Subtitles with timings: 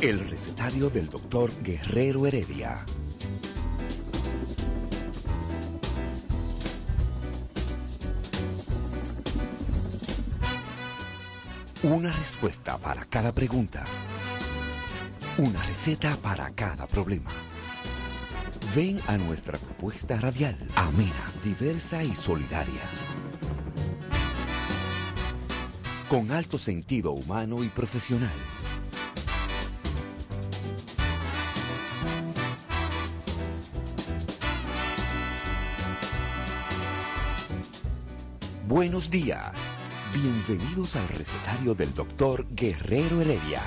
[0.00, 2.86] El recetario del doctor Guerrero Heredia.
[11.82, 13.84] Una respuesta para cada pregunta.
[15.36, 17.32] Una receta para cada problema.
[18.76, 22.82] Ven a nuestra propuesta radial, amena, diversa y solidaria.
[26.08, 28.57] Con alto sentido humano y profesional.
[38.78, 39.76] Buenos días.
[40.14, 43.60] Bienvenidos al recetario del doctor Guerrero Heredia.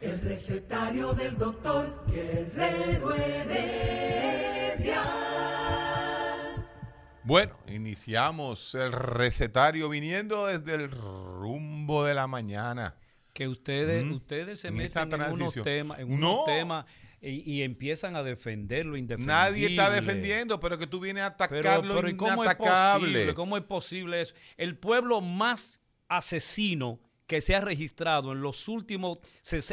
[0.00, 5.04] El recetario del doctor Guerrero Heredia.
[7.22, 12.96] Bueno, iniciamos el recetario viniendo desde el rumbo de la mañana.
[13.40, 14.12] Que ustedes, Mm.
[14.12, 16.44] ustedes se En meten en unos temas, en unos No.
[16.44, 16.84] temas
[17.22, 19.32] y, y empiezan a defender lo indefendible.
[19.32, 23.06] Nadie está defendiendo, pero que tú vienes a atacar lo pero ¿y ¿cómo es inatacable.
[23.14, 23.34] posible?
[23.34, 24.34] ¿Cómo es posible eso?
[24.58, 29.20] El pueblo más asesino que se ha registrado en los últimos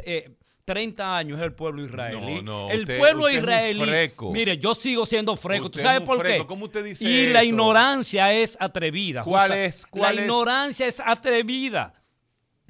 [0.05, 0.29] eh,
[0.63, 2.35] 30 años es el pueblo israelí.
[2.41, 4.11] No, no, el usted- pueblo usted israelí.
[4.31, 5.65] Mire, yo sigo siendo freco.
[5.65, 6.43] Usted ¿Tú sabes por freco.
[6.45, 6.47] qué?
[6.47, 9.23] ¿Cómo usted dice y la ignorancia es atrevida.
[9.23, 9.85] ¿Cuál Justa- es?
[9.85, 10.25] ¿Cuál la es?
[10.27, 11.93] ignorancia es atrevida.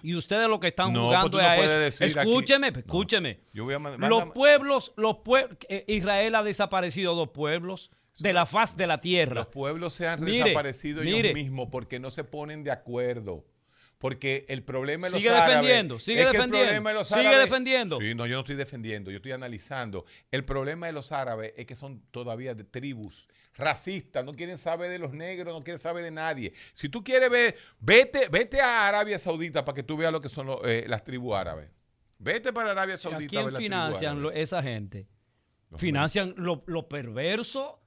[0.08, 2.20] Y ustedes lo que están No, jugando pues no es puedes eso.
[2.22, 2.80] aquí- Escúcheme, No.
[2.80, 3.40] escúcheme.
[3.54, 8.46] Yo voy a mand- Los pueblos, los pueblos, Israel ha desaparecido dos pueblos de la
[8.46, 9.36] faz de la tierra.
[9.42, 11.20] Los pueblos se han Mire, desaparecido mire.
[11.20, 13.44] ellos mismos porque no se ponen de acuerdo.
[13.98, 16.96] Porque el problema de los Sigue árabes defendiendo, sigue es que el defendiendo, problema de
[16.96, 18.00] los sigue defendiendo.
[18.00, 20.06] Sí, no, yo no estoy defendiendo, yo estoy analizando.
[20.30, 24.92] El problema de los árabes es que son todavía de tribus racistas, no quieren saber
[24.92, 26.54] de los negros, no quieren saber de nadie.
[26.74, 30.30] Si tú quieres ver, vete, vete a Arabia Saudita para que tú veas lo que
[30.30, 31.70] son los, eh, las tribus árabes.
[32.20, 33.26] Vete para Arabia ¿A Saudita.
[33.26, 34.40] a quién ver las tribus financian árabes.
[34.44, 35.08] esa gente?
[35.70, 37.82] Los Financian lo, lo perverso,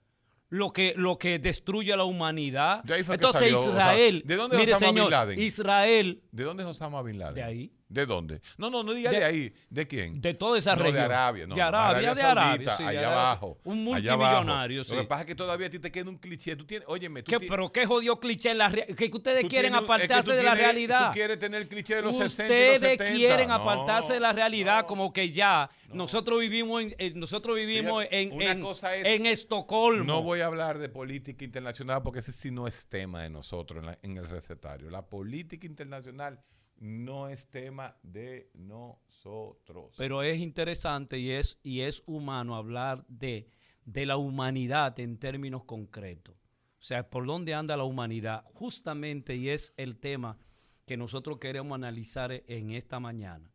[0.50, 2.82] lo que, lo que destruye a la humanidad.
[2.84, 4.28] De ahí fue que Entonces salió Israel, Osama.
[4.28, 5.40] ¿De dónde mire Osama Bin señor, Laden?
[5.40, 7.34] Israel, ¿De dónde es Osama Bin Laden?
[7.36, 7.70] De ahí.
[7.90, 8.40] ¿De dónde?
[8.56, 9.52] No, no, no diga de, De- ahí.
[9.68, 10.20] ¿De quién?
[10.20, 10.94] de toda esa no, región.
[10.94, 11.46] de Arabia.
[11.48, 12.50] No, de Arabia, de Arabia.
[12.52, 13.20] Saudita, sí, de allá Arabia.
[13.22, 13.58] abajo.
[13.64, 14.94] Un multimillonario, sí.
[14.94, 16.54] Lo que pasa es que todavía a ti te queda un cliché.
[16.54, 19.78] Tú tienes, óyeme, tú ¿Qué, pero qué jodió cliché en la que ustedes quieren es
[19.80, 21.08] que apartarse de la realidad.
[21.08, 23.16] Tú quieres tener el cliché de los 60 y los Ustedes 70.
[23.16, 24.86] quieren No, apartarse de la realidad no.
[24.86, 29.04] como que ya nosotros vivimos en eh, nosotros vivimos Fíjate, en, una en, cosa es-
[29.06, 30.04] en Estocolmo.
[30.04, 33.80] No voy a hablar de política internacional porque ese sí no es tema de nosotros
[33.80, 34.90] en, la- en el recetario.
[34.90, 36.38] La política internacional
[36.80, 39.94] no es tema de nosotros.
[39.96, 43.48] Pero es interesante y es, y es humano hablar de,
[43.84, 46.42] de la humanidad en términos concretos.
[46.80, 50.38] O sea, por dónde anda la humanidad, justamente, y es el tema
[50.86, 53.52] que nosotros queremos analizar en esta mañana.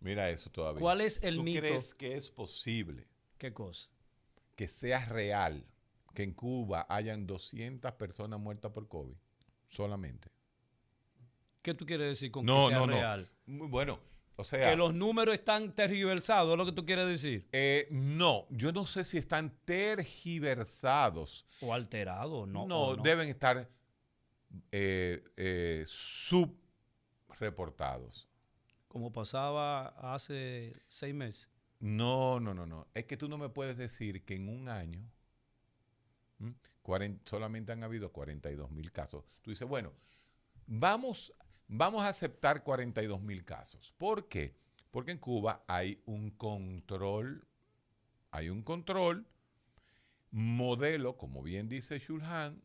[0.00, 0.80] Mira eso todavía.
[0.80, 1.60] ¿Cuál es el ¿Tú mito?
[1.60, 3.88] crees que es posible ¿Qué cosa?
[4.54, 5.66] que sea real
[6.14, 9.16] que en Cuba hayan 200 personas muertas por COVID?
[9.66, 10.33] Solamente.
[11.64, 12.92] ¿Qué tú quieres decir con No, que sea no, no.
[12.92, 13.26] real?
[13.46, 13.98] Muy bueno.
[14.36, 17.48] O sea, Que los números están tergiversados, es lo que tú quieres decir.
[17.52, 21.46] eh, no, yo no sé si están tergiversados.
[21.62, 22.66] O alterados, no.
[22.66, 23.02] No, no.
[23.02, 23.66] deben estar
[24.72, 28.28] eh, eh, subreportados.
[28.88, 31.48] Como pasaba hace seis meses.
[31.80, 32.86] No, no, no, no.
[32.92, 35.02] Es que tú no me puedes decir que en un año
[37.24, 39.24] solamente han habido 42 mil casos.
[39.42, 39.92] Tú dices, bueno,
[40.66, 41.32] vamos,
[41.68, 43.92] vamos a aceptar 42 mil casos.
[43.98, 44.54] ¿Por qué?
[44.90, 47.46] Porque en Cuba hay un control,
[48.30, 49.26] hay un control
[50.30, 52.62] modelo, como bien dice Shulhan,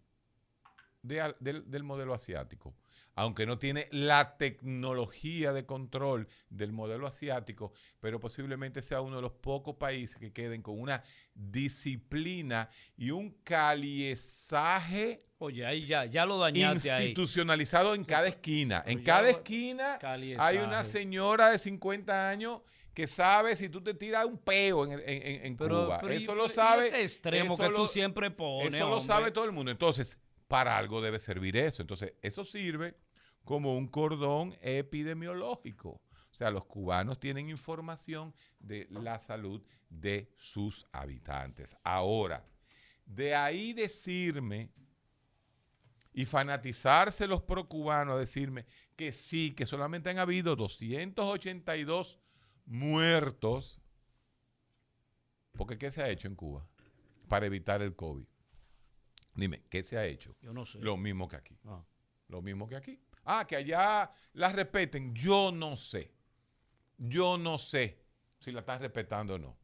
[1.02, 2.74] del modelo asiático.
[3.20, 9.22] Aunque no tiene la tecnología de control del modelo asiático, pero posiblemente sea uno de
[9.24, 11.04] los pocos países que queden con una
[11.36, 17.04] disciplina y un caliezaje Oye, ahí ya, ya lo dañaste ahí.
[17.08, 18.84] institucionalizado en cada esquina.
[18.86, 20.58] En cada esquina caliezaje.
[20.58, 22.62] hay una señora de 50 años
[22.94, 26.00] que sabe si tú te tiras un peo en, en- en- en Pero- Cuba.
[26.02, 26.88] pero y- eso lo sabe.
[26.88, 29.72] este extremo eso que tú lo- siempre pones, Eso lo sabe todo el mundo.
[29.72, 30.18] Entonces,
[30.50, 31.82] para algo debe servir eso.
[31.84, 32.96] Entonces, eso sirve
[33.50, 36.04] como un cordón epidemiológico.
[36.30, 41.76] O sea, los cubanos tienen información de la salud de sus habitantes.
[41.84, 42.46] Ahora,
[43.08, 44.70] de ahí decirme
[46.14, 52.20] y fanatizarse los procubanos a decirme que sí, que solamente han habido 282
[52.68, 53.82] muertos.
[55.54, 56.68] Porque ¿qué se ha hecho en Cuba
[57.28, 58.28] para evitar el COVID?
[59.34, 60.36] Dime, ¿qué se ha hecho?
[60.40, 60.78] Yo no sé.
[60.82, 61.58] Lo mismo que aquí.
[61.66, 61.84] Ah.
[62.28, 63.02] Lo mismo que aquí.
[63.32, 65.14] Ah, que allá las respeten.
[65.14, 66.12] Yo no sé.
[66.98, 68.00] Yo no sé
[68.40, 69.56] si la están respetando o no.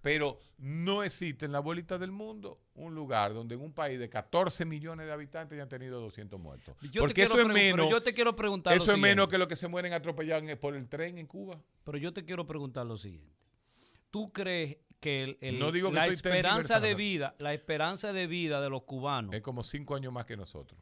[0.00, 4.08] Pero no existe en la bolita del mundo un lugar donde en un país de
[4.10, 6.76] 14 millones de habitantes hayan tenido 200 muertos.
[6.92, 7.90] Yo Porque eso es menos.
[7.90, 10.76] yo te quiero preguntar Eso lo es menos que lo que se mueren atropellados por
[10.76, 11.58] el tren en Cuba.
[11.84, 13.34] Pero yo te quiero preguntar lo siguiente.
[14.10, 18.26] ¿Tú crees que el- el- No digo que la esperanza de vida, la esperanza de
[18.28, 20.78] vida de los cubanos Es como cinco años más que nosotros.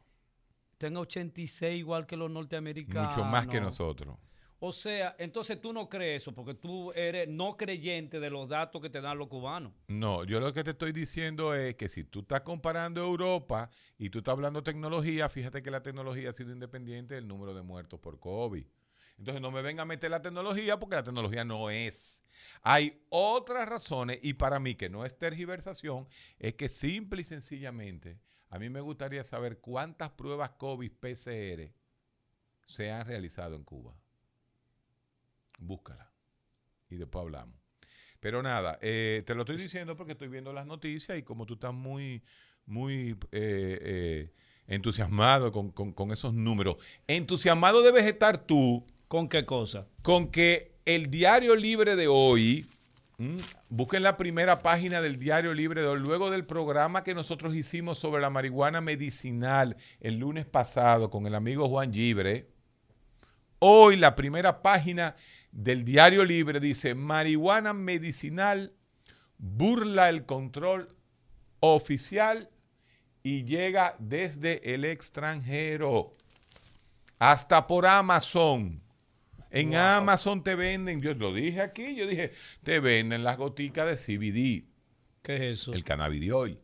[0.83, 3.15] Tenga 86 igual que los norteamericanos?
[3.15, 4.17] Mucho más que nosotros.
[4.59, 8.81] O sea, entonces tú no crees eso porque tú eres no creyente de los datos
[8.81, 9.73] que te dan los cubanos.
[9.87, 14.09] No, yo lo que te estoy diciendo es que si tú estás comparando Europa y
[14.09, 17.61] tú estás hablando de tecnología, fíjate que la tecnología ha sido independiente del número de
[17.61, 18.65] muertos por COVID.
[19.17, 22.23] Entonces no me venga a meter la tecnología porque la tecnología no es.
[22.61, 26.07] Hay otras razones y para mí que no es tergiversación,
[26.39, 28.19] es que simple y sencillamente
[28.53, 31.73] a mí me gustaría saber cuántas pruebas COVID PCR
[32.67, 33.95] se han realizado en Cuba.
[35.57, 36.11] Búscala
[36.87, 37.59] y después hablamos.
[38.19, 41.55] Pero nada, eh, te lo estoy diciendo porque estoy viendo las noticias y como tú
[41.55, 42.21] estás muy,
[42.67, 44.33] muy eh, eh,
[44.67, 46.77] entusiasmado con, con- con esos números,
[47.07, 49.87] entusiasmado debes estar tú ¿Con qué cosa?
[50.03, 52.67] con que el diario libre de hoy.
[53.69, 58.21] Busquen la primera página del diario libre de luego del programa que nosotros hicimos sobre
[58.21, 62.49] la marihuana medicinal el lunes pasado con el amigo Juan Gibre,
[63.59, 65.15] hoy la primera página
[65.51, 68.73] del diario libre dice, marihuana medicinal
[69.37, 70.95] burla el control
[71.59, 72.49] oficial
[73.23, 76.17] y llega desde el extranjero,
[77.19, 78.82] hasta por Amazon.
[79.53, 82.33] En Amazon te venden, yo lo dije aquí, yo dije,
[82.63, 84.65] te venden las goticas de CBD,
[85.21, 85.73] ¿Qué es eso?
[85.73, 86.59] el cannabidiol,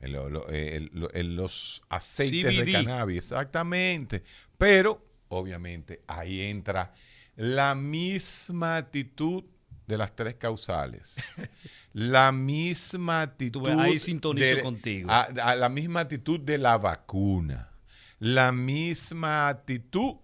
[0.00, 2.64] el- lo- el- lo- el- los aceites CBD.
[2.64, 4.22] de cannabis, exactamente.
[4.58, 6.92] Pero, obviamente, ahí entra
[7.36, 9.44] la misma actitud
[9.86, 11.16] de las tres causales.
[11.92, 13.62] la misma actitud.
[13.62, 15.10] ves, ahí sintonizo de- contigo.
[15.10, 17.70] a- a la misma actitud de la vacuna.
[18.18, 20.16] La misma actitud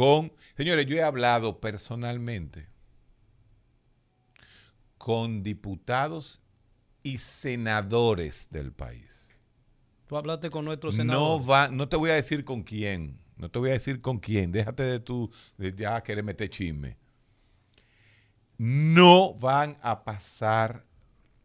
[0.00, 0.32] con...
[0.56, 2.68] Señores, yo he hablado personalmente
[4.96, 6.40] con diputados
[7.02, 9.38] y senadores del país.
[10.06, 11.50] Tú hablaste con nuestro No senador.
[11.50, 13.20] va, no te voy a decir con quién.
[13.36, 14.52] No te voy a decir con quién.
[14.52, 16.96] Déjate de tu de ya querer meter chisme.
[18.56, 20.86] No van a pasar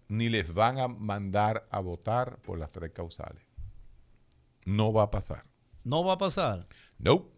[0.08, 3.44] ni les van a mandar a votar por las tres causales.
[4.66, 5.44] No va a pasar.
[5.84, 6.68] No va a pasar.
[6.98, 7.35] No.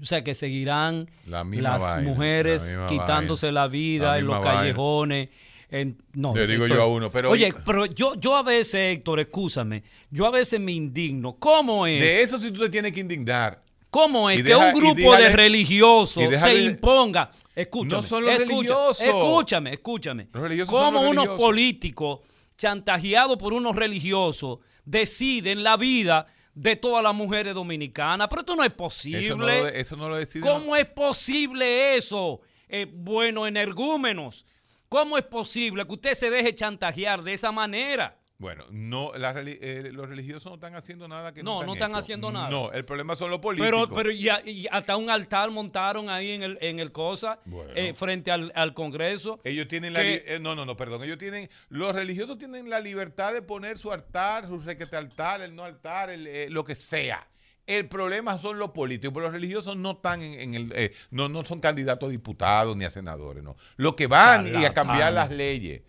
[0.00, 4.26] O sea, que seguirán La las vaina, mujeres la quitándose vaina, la vida la en
[4.26, 5.28] los callejones.
[5.70, 8.96] En, no, Le digo pero- yo a uno, pero- Oye, pero yo, yo a veces,
[8.96, 11.34] Héctor, escúchame, yo a veces me indigno.
[11.34, 12.00] ¿Cómo es?
[12.00, 13.60] De eso sí tú te tienes que indignar.
[13.90, 17.30] ¿Cómo es Y que deja- un grupo de religiosos y se déjale- imponga?
[17.54, 17.90] Escúchame.
[17.96, 19.00] No son los religiosos.
[19.02, 20.28] Escúchame, escúchame.
[20.32, 22.20] Los ¿Cómo los unos políticos
[22.56, 26.26] chantajeados por unos religiosos deciden la vida
[26.58, 28.26] de todas las mujeres dominicanas?
[28.28, 29.26] Pero esto no es posible.
[29.26, 30.46] Eso no, lo, eso no lo decide.
[30.46, 32.40] ¿Cómo es posible eso?
[32.68, 34.44] Eh, bueno, energúmenos.
[34.88, 38.17] ¿Cómo es posible que usted se deje chantajear de esa manera?
[38.40, 41.90] Bueno, no, la eh, los religiosos no están haciendo nada que No, no han están
[41.90, 41.98] hecho.
[41.98, 42.48] haciendo nada.
[42.48, 43.88] No, el problema son los políticos.
[43.88, 47.72] Pero, pero ya, y hasta un altar montaron ahí en el, en el cosa, Bueno.
[47.74, 49.40] eh, frente al, al Congreso.
[49.42, 51.02] Ellos tienen la que- eh, no, no, no, perdón.
[51.02, 55.56] Ellos tienen, los religiosos tienen la libertad de poner su altar, su requete altar, el
[55.56, 57.26] no altar, el, eh, lo que sea.
[57.66, 61.28] El problema son los políticos, pero los religiosos no están en, en el, eh, no,
[61.28, 63.56] no son candidatos a diputados ni a senadores, no.
[63.76, 65.82] Lo que van y a cambiar las leyes,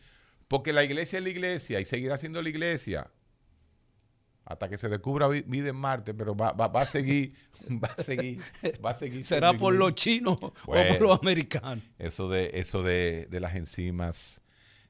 [0.49, 3.09] porque la iglesia es la iglesia y seguirá siendo la iglesia
[4.45, 7.35] hasta que se descubra vi- vida en Marte, pero va, va- va a seguir,
[7.83, 8.41] va a seguir,
[8.83, 9.23] va a seguir.
[9.23, 11.83] ¿Será por los chinos o por los americanos?
[11.99, 14.41] Eso de, eso de, de las enzimas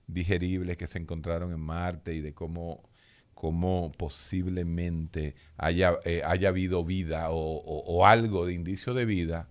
[0.08, 2.90] digeribles que se encontraron en Marte y de cómo,
[3.34, 9.50] cómo posiblemente haya, eh, haya habido vida o, o- o algo de indicio de vida,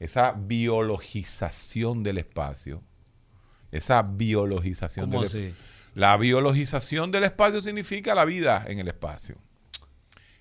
[0.00, 2.82] esa biologización del espacio,
[3.76, 5.38] esa biologización ¿Cómo del así?
[5.46, 5.64] espacio.
[5.94, 9.36] La biologización del espacio significa la vida en el espacio.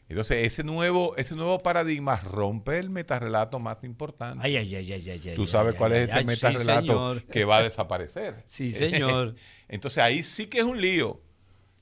[0.10, 4.40] Entonces, ese nuevo, ese nuevo paradigma rompe el metarrelato más importante.
[4.44, 5.34] Ay, ay, ay, ay, ay.
[5.36, 7.24] Tú sabes ay, cuál ay, es ese sí, metarrelato señor.
[7.26, 8.36] que va a desaparecer.
[8.46, 9.36] Sí, señor.
[9.68, 11.20] Entonces ahí sí que es un lío.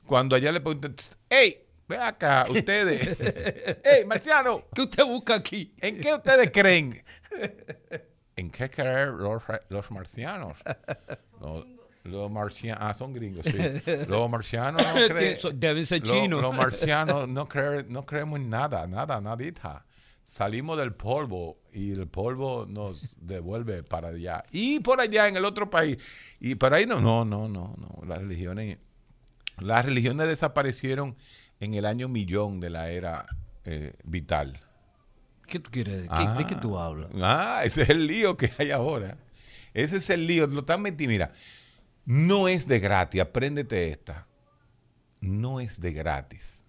[0.05, 3.17] Cuando allá le preguntan, "Tss, hey, ve acá, ustedes,
[3.83, 5.71] hey, marciano, ¿Qué usted busca aquí?
[5.79, 7.03] ¿en qué ustedes creen?
[8.41, 10.53] ¿En qué creer los, los marcianos?
[11.39, 11.63] No,
[12.03, 13.57] Los marcianos, ah, son gringos, sí.
[14.07, 15.37] Los marcianos no creen.
[15.59, 16.41] Deben ser chinos.
[16.41, 19.85] Los marcianos no, creen- no creemos en nada, nada, nadita.
[20.23, 24.43] Salimos del polvo y el polvo nos devuelve para allá.
[24.51, 25.97] Y por allá en el otro país.
[26.39, 28.05] Y por ahí no, no, no, no, no.
[28.07, 28.77] Las religiones,
[29.59, 31.15] las religiones desaparecieron
[31.59, 33.25] en el año millón de la era
[33.65, 34.59] eh, vital.
[35.51, 36.11] ¿Qué tú quieres decir?
[36.17, 37.09] ¿Qué- ¿De qué tú hablas?
[37.21, 39.17] Ah, ese es el lío que hay ahora.
[39.73, 40.47] Ese es el lío.
[40.47, 41.11] Lo están metiendo.
[41.11, 41.33] Mira,
[42.05, 43.21] no es de gratis.
[43.21, 44.27] Apréndete esta.
[45.19, 46.63] No es de gratis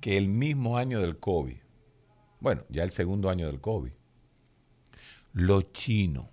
[0.00, 1.58] que el mismo año del COVID,
[2.40, 3.92] bueno, ya el segundo año del COVID,
[5.32, 6.26] los chinos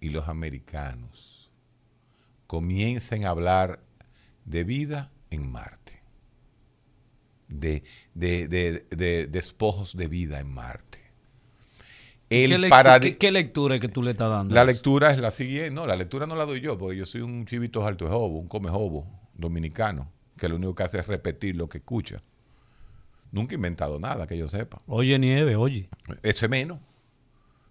[0.00, 1.50] y los americanos
[2.46, 3.80] comiencen a hablar
[4.46, 6.02] de vida en Marte,
[7.48, 7.82] de,
[8.14, 10.99] de- de- de despojos de vida en Marte.
[12.30, 12.50] El
[13.18, 14.54] ¿Qué, lectura es que tú le estás dando?
[14.54, 15.72] la lectura es la siguiente.
[15.72, 18.38] No, la lectura no la doy yo, porque yo soy un chivito alto de jobo,
[18.38, 22.22] un come jobo dominicano, que lo único que hace es repetir lo que escucha.
[23.32, 24.80] Nunca he inventado nada que yo sepa.
[24.86, 25.88] Oye, Nieve, oye.
[26.22, 26.78] Ese menos.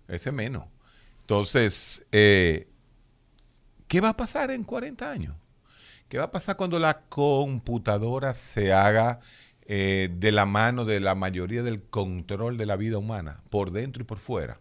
[0.10, 0.66] Ese menos.
[1.22, 2.68] Entonces, eh,
[3.88, 5.36] ¿qué va a pasar en 40 años?
[6.10, 9.22] ¿Qué va a pasar cuando la computadora se haga
[9.72, 14.02] eh, de la mano de la mayoría del control de la vida humana, por dentro
[14.02, 14.60] y por fuera?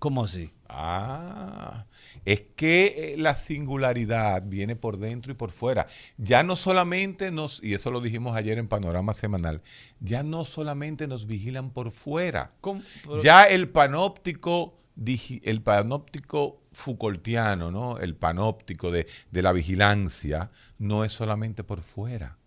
[0.00, 0.50] ¿Cómo así?
[0.68, 1.86] Ah,
[2.24, 5.86] es que eh, la singularidad viene por dentro y por fuera.
[6.16, 9.62] Ya no solamente nos, y eso lo dijimos ayer en Panorama Semanal,
[10.00, 12.50] ya no solamente nos vigilan por fuera.
[12.60, 12.82] ¿Cómo?
[13.22, 17.98] Ya el panóptico, el panóptico Foucaultiano, ¿no?
[17.98, 22.37] El panóptico de, de la vigilancia, no es solamente por fuera.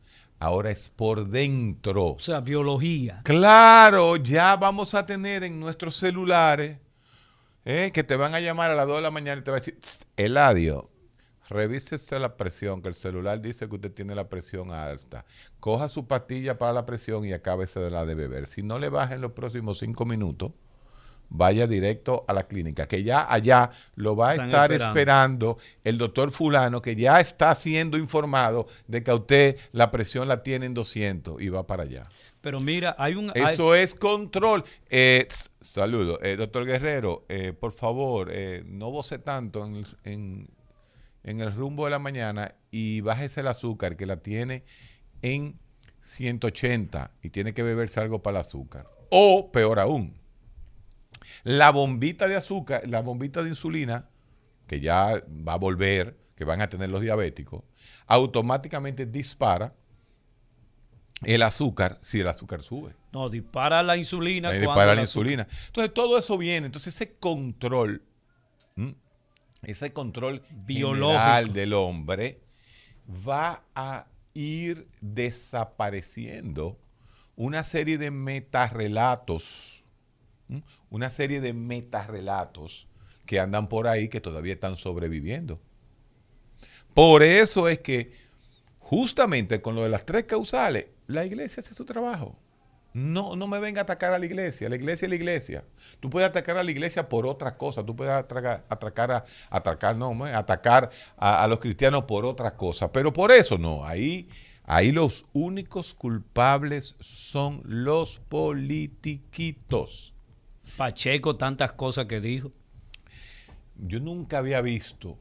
[0.41, 2.13] Ahora es por dentro.
[2.13, 3.21] O sea, biología.
[3.23, 6.79] Claro, ya vamos a tener en nuestros celulares
[7.63, 9.57] eh, que te van a llamar a las 2 de la mañana y te va
[9.57, 10.89] a decir, "Tss, Eladio,
[11.47, 15.25] revísese la presión, que el celular dice que usted tiene la presión alta.
[15.59, 18.47] Coja su pastilla para la presión y acábese de la de beber.
[18.47, 20.53] Si no le baja en los próximos cinco minutos,
[21.33, 24.99] vaya directo a la clínica, que ya allá lo va a Están estar esperando.
[24.99, 30.27] esperando el doctor fulano, que ya está siendo informado de que a usted la presión
[30.27, 32.03] la tiene en 200 y va para allá.
[32.41, 33.29] Pero mira, hay un...
[33.33, 34.63] hay- Eso es control.
[34.89, 35.27] Eh,
[35.61, 36.19] saludo.
[36.21, 40.49] Eh, doctor Guerrero, eh, por favor, eh, no voce tanto en, el- en-
[41.23, 44.63] en el rumbo de la mañana y bájese el azúcar que la tiene
[45.21, 45.59] en
[46.01, 48.87] 180 y tiene que beberse algo para el azúcar.
[49.11, 50.15] O, peor aún,
[51.43, 54.09] la bombita de azúcar, la bombita de insulina,
[54.67, 57.63] que ya va a volver, que van a tener los diabéticos,
[58.07, 59.73] automáticamente dispara
[61.23, 62.93] el azúcar si el azúcar sube.
[63.11, 64.49] No, dispara la insulina.
[64.49, 65.47] Cuando dispara la azúcar- insulina.
[65.67, 66.65] Entonces, todo eso viene.
[66.67, 68.01] Entonces, ese control,
[68.75, 68.95] ¿m?
[69.63, 71.53] ese control Biológico.
[71.53, 72.41] del hombre
[73.27, 76.79] va a ir desapareciendo
[77.35, 79.80] una serie de metarrelatos.
[80.89, 82.87] Una serie de metarrelatos
[83.25, 85.59] que andan por ahí que todavía están sobreviviendo.
[86.93, 88.11] Por eso es que
[88.79, 92.37] justamente con lo de las tres causales, la iglesia hace su trabajo.
[92.93, 94.67] No, no me venga a atacar a la iglesia.
[94.67, 95.63] La iglesia es la iglesia.
[96.01, 97.85] Tú puedes atacar a la iglesia por otra cosa.
[97.85, 102.91] Tú puedes atacar, a, a, los cristianos por otra cosa.
[102.91, 103.85] Pero por eso no.
[103.85, 104.27] Ahí,
[104.65, 110.13] ahí los únicos culpables son los politiquitos.
[110.77, 112.49] Pacheco, tantas cosas que dijo.
[113.75, 115.17] Yo nunca había visto,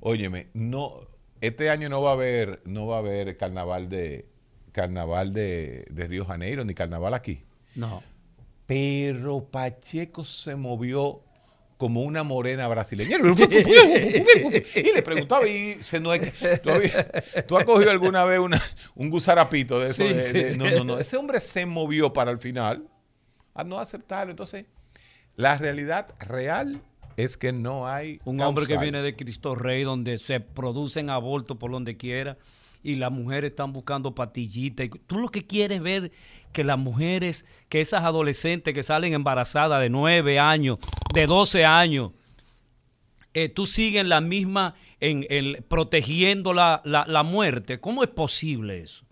[0.00, 1.00] óyeme, no,
[1.40, 4.28] este año no va a haber, no va a haber carnaval de
[4.72, 7.44] carnaval de, de Río Janeiro, ni carnaval aquí.
[7.74, 8.02] No.
[8.66, 11.22] Pero Pacheco se movió
[11.76, 13.16] como una morena brasileña.
[14.74, 16.32] y le preguntaba, y se no es-
[16.62, 17.06] ¿tú, habías-
[17.46, 18.60] tú has cogido alguna vez una-
[18.94, 20.02] un gusarapito de eso?
[20.06, 20.32] Sí, de- sí.
[20.32, 20.98] de- no, no, no.
[20.98, 22.88] Ese hombre se movió para el final
[23.54, 24.30] a no aceptarlo.
[24.30, 24.66] Entonces,
[25.36, 26.80] la realidad real
[27.16, 28.20] es que no hay.
[28.24, 32.36] Un hombre que viene de Cristo Rey, donde se producen abortos por donde quiera
[32.82, 34.88] y las mujeres están buscando patillitas.
[35.06, 36.12] Tú lo que quieres ver
[36.52, 40.78] que las mujeres, que esas adolescentes que salen embarazadas de 9 años,
[41.14, 42.12] de 12 años,
[43.32, 47.80] eh, tú sigues la misma en, en protegiendo la, la- la muerte.
[47.80, 49.04] ¿Cómo es posible eso?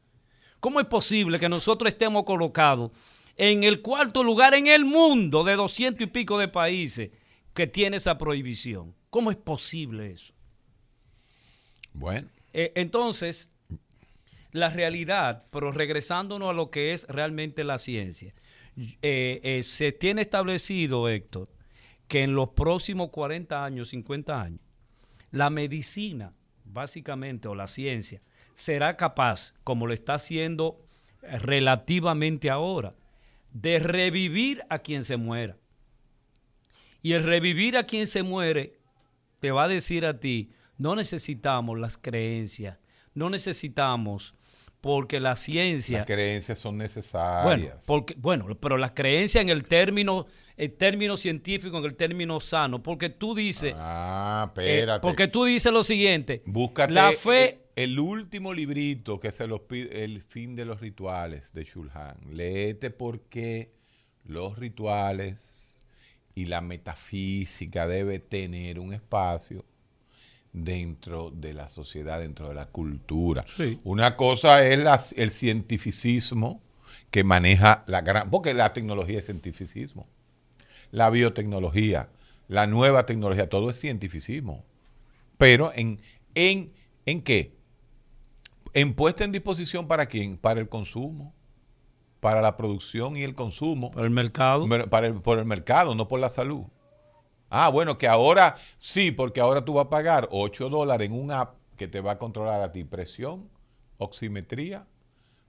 [0.61, 2.93] ¿Cómo es posible que nosotros estemos colocados
[3.37, 7.11] en el cuarto lugar en el mundo de doscientos y pico de países
[7.55, 8.95] que tiene esa prohibición?
[9.11, 10.33] ¿Cómo es posible eso?
[11.93, 13.53] Bueno, Eh, entonces,
[14.51, 18.35] la realidad, pero regresándonos a lo que es realmente la ciencia,
[18.77, 21.49] eh, eh, se tiene establecido, Héctor,
[22.09, 24.61] que en los próximos 40 años, 50 años,
[25.31, 26.35] la medicina
[26.65, 28.21] básicamente, o la ciencia,
[28.53, 30.77] será capaz, como lo está haciendo
[31.23, 32.91] relativamente ahora,
[33.53, 35.57] de revivir a quien se muera.
[37.03, 38.79] Y el revivir a quien se muere
[39.41, 42.79] te va a decir a ti, no necesitamos las creencias,
[43.15, 44.35] no necesitamos
[44.81, 45.99] porque la ciencia...
[45.99, 47.45] Las creencias son necesarias.
[47.45, 52.39] Bueno, porque, bueno pero las creencias en el término, el término científico, en el término
[52.41, 53.75] sano, porque tú dices...
[53.77, 55.01] Ah, eh, espérate.
[55.03, 56.39] porque tú dices lo siguiente.
[56.47, 57.61] Búscate la fe...
[57.75, 62.17] El, el último librito que se los pide, El fin de los rituales de Shulhan.
[62.31, 63.73] Léete porque
[64.25, 65.81] los rituales
[66.35, 69.65] y la metafísica debe tener un espacio
[70.53, 73.45] dentro de la sociedad, dentro de la cultura.
[73.57, 73.79] Sí.
[73.85, 76.61] Una cosa es la- el cientificismo
[77.11, 78.29] que maneja la gran...
[78.31, 80.03] Porque la tecnología es cientificismo.
[80.93, 82.09] La biotecnología,
[82.47, 84.65] la nueva tecnología, todo es cientificismo.
[85.39, 86.01] Pero en,
[86.37, 86.73] en,
[87.07, 87.57] ¿en qué?
[88.75, 90.39] En puesta en disposición para quién?
[90.39, 91.35] Para el consumo,
[92.21, 93.91] para la producción y el consumo.
[93.91, 94.67] Por el mercado.
[94.67, 96.65] Mer- para el- por el mercado, no por la salud.
[97.51, 101.41] Ah, bueno, que ahora sí, porque ahora tú vas a pagar 8 dólares en una
[101.41, 103.49] app que te va a controlar a ti presión,
[103.99, 104.87] oximetría,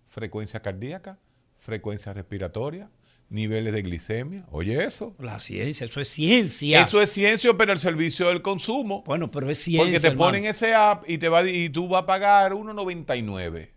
[0.08, 1.18] frecuencia cardíaca,
[1.60, 2.90] frecuencia respiratoria,
[3.30, 4.46] niveles de glicemia.
[4.52, 5.16] Oye, eso.
[5.20, 6.82] La ciencia, eso es ciencia.
[6.82, 9.04] Eso es ciencia, pero el servicio del consumo.
[9.06, 9.86] bueno, pero es ciencia.
[9.86, 10.26] Porque te hermano.
[10.30, 13.70] ponen ese app y te va y tú vas a pagar 1.99 eh,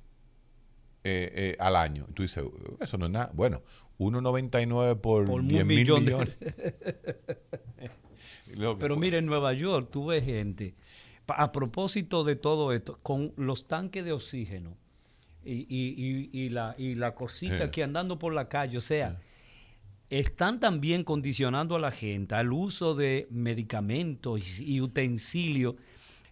[1.05, 2.07] eh, al año.
[2.15, 2.45] Tú dices,
[2.81, 3.31] eso no es nada.
[3.33, 3.63] Bueno,
[3.99, 6.37] 1.99 por, Por un 10 mil millón millones.
[8.79, 10.75] Pero mira, en Nueva York tú ves gente,
[11.29, 14.77] a propósito de todo esto, con los tanques de oxígeno
[15.45, 17.71] y, y- y- y la, y la cosita Eh.
[17.71, 19.19] que andando por la calle, o sea,
[20.11, 25.75] están también condicionando a la gente al uso de medicamentos y, utensilios,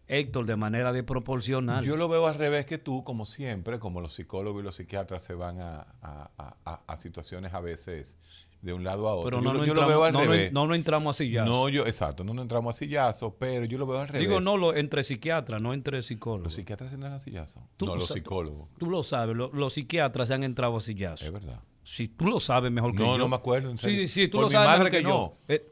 [0.07, 1.83] Héctor, de manera de proporcional.
[1.85, 5.25] Yo lo veo al revés que tú, como siempre, como los psicólogos y los psiquiatras
[5.25, 8.17] se van a, a- a- a- a situaciones a veces
[8.61, 9.25] de un lado a otro.
[9.31, 10.53] pero yo no, yo lo entramos, veo al no, revés.
[10.53, 11.45] no nos entramos así ya.
[11.45, 14.27] No, yo, exacto, no nos entramos a sillazos, pero yo lo veo al revés.
[14.29, 16.45] Digo, no lo, entre psiquiatras, no entre psicólogos.
[16.45, 17.63] ¿Los psiquiatras entran a sillazos?
[17.81, 18.69] No, los tú- psicólogos.
[18.79, 21.27] Tú lo sabes, lo- los psiquiatras se han entrado a sillazos.
[21.27, 21.61] Es verdad.
[21.85, 23.19] Si tú lo sabes mejor que No, yo.
[23.19, 23.71] no me acuerdo.
[23.71, 24.09] en Sí, serio.
[24.09, 25.33] sí, tú Por lo mi sabes madre mejor que, que yo.
[25.49, 25.67] Eh,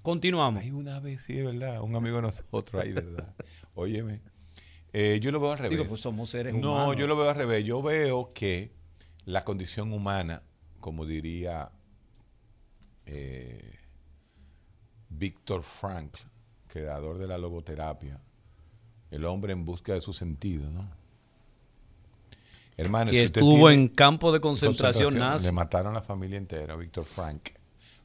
[0.00, 0.62] continuamos.
[0.62, 1.80] Hay una vez, sí, es verdad.
[1.82, 3.34] Un amigo de nosotros ahí, ¿verdad?
[3.74, 4.22] Óyeme.
[4.92, 5.76] eh, yo lo veo al revés.
[5.76, 6.96] Digo, pues somos seres no, humanos.
[6.96, 7.64] yo lo veo al revés.
[7.64, 8.72] Yo veo que
[9.24, 10.42] la condición humana,
[10.80, 11.70] como diría
[13.06, 13.78] eh,
[15.08, 16.20] Víctor Frankl,
[16.68, 18.20] creador de la logoterapia,
[19.10, 20.95] el hombre en busca de su sentido, ¿no?
[22.76, 25.46] Hermano, que si estuvo tiene- en campo de concentración, nazi.
[25.46, 27.50] le mataron a la familia entera, Víctor Frank.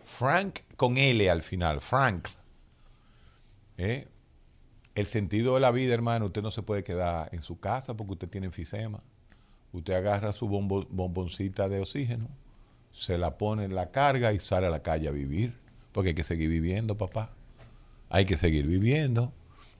[0.06, 2.28] Frank con L al final, Frank.
[3.78, 4.08] ¿Eh?
[4.96, 8.14] El sentido de la vida, hermano, usted no se puede quedar en su casa porque
[8.14, 9.02] usted tiene enfisema.
[9.74, 12.28] Usted agarra su bombo- bomboncita de oxígeno,
[12.92, 15.58] se la pone en la carga y sale a la calle a vivir.
[15.94, 17.32] Porque hay que seguir viviendo, papá.
[18.10, 19.32] Hay que seguir viviendo.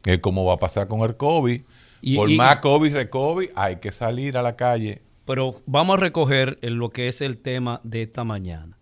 [0.06, 1.62] Es como va a pasar con el COVID.
[2.02, 5.02] Y- Por y- más COVID, recovid, hay que salir a la calle.
[5.26, 8.78] Pero vamos a recoger en lo que es el tema de esta mañana.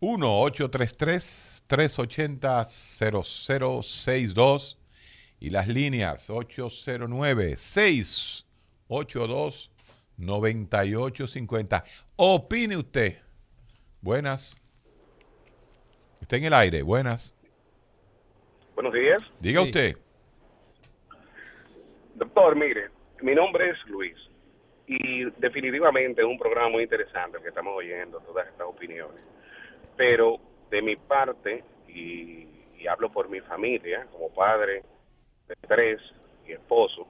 [0.00, 4.78] 1833 380 0062
[5.40, 9.70] y las líneas 809 682
[10.18, 11.84] 9850
[12.16, 13.16] opine usted
[14.00, 14.56] buenas
[16.20, 17.34] está en el aire buenas
[18.74, 19.22] Buenos días.
[19.40, 19.66] diga Sí.
[19.68, 19.96] usted
[22.16, 24.16] Doctor, mire, mi nombre es Luis
[24.86, 29.20] y definitivamente es un programa muy interesante el que estamos oyendo, todas estas opiniones.
[29.96, 30.38] Pero
[30.70, 32.46] de mi parte, y,
[32.78, 34.82] y hablo por mi familia, como padre
[35.48, 36.00] de tres
[36.46, 37.06] y esposo,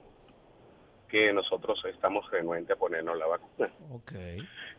[1.08, 3.70] que nosotros estamos renuentes a ponernos la vacuna.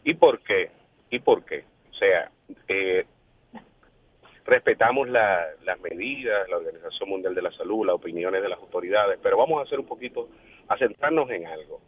[0.04, 0.72] ¿Y por qué?
[1.10, 1.66] ¿Y por qué?
[1.90, 2.32] O sea,
[2.68, 3.06] eh,
[4.46, 9.20] respetamos la- las medidas, la Organización Mundial de la Salud, las opiniones de las autoridades,
[9.22, 10.30] pero vamos a ser un poquito
[10.68, 11.82] a centrarnos en algo.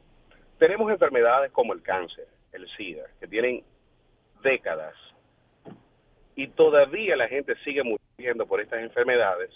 [0.58, 3.63] Tenemos enfermedades como el cáncer, el SIDA, que tienen
[4.41, 4.93] décadas
[6.39, 9.52] y todavía la gente sigue muriendo por estas enfermedades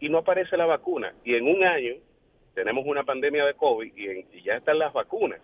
[0.00, 1.14] y no aparece la vacuna.
[1.24, 1.94] Y en un año
[2.52, 5.40] tenemos una pandemia de COVID y, ya están las vacunas.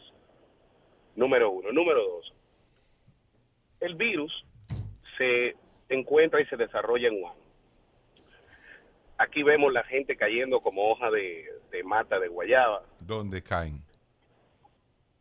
[1.15, 1.73] Número uno.
[1.73, 2.35] Número dos.
[3.81, 4.45] El virus
[5.17, 5.57] se
[5.89, 7.39] encuentra y se desarrolla en Wuhan.
[9.17, 11.49] Aquí vemos la gente cayendo como hoja de,
[11.87, 12.83] mata de guayaba.
[13.01, 13.81] ¿Dónde caen?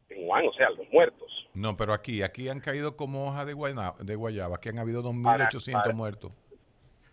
[0.09, 1.34] En Wuhan, o sea, los muertos.
[1.55, 4.57] No, pero aquí, aquí han caído como hoja de guayaba, de guayaba.
[4.57, 6.31] Aquí han habido 2.800 muertos.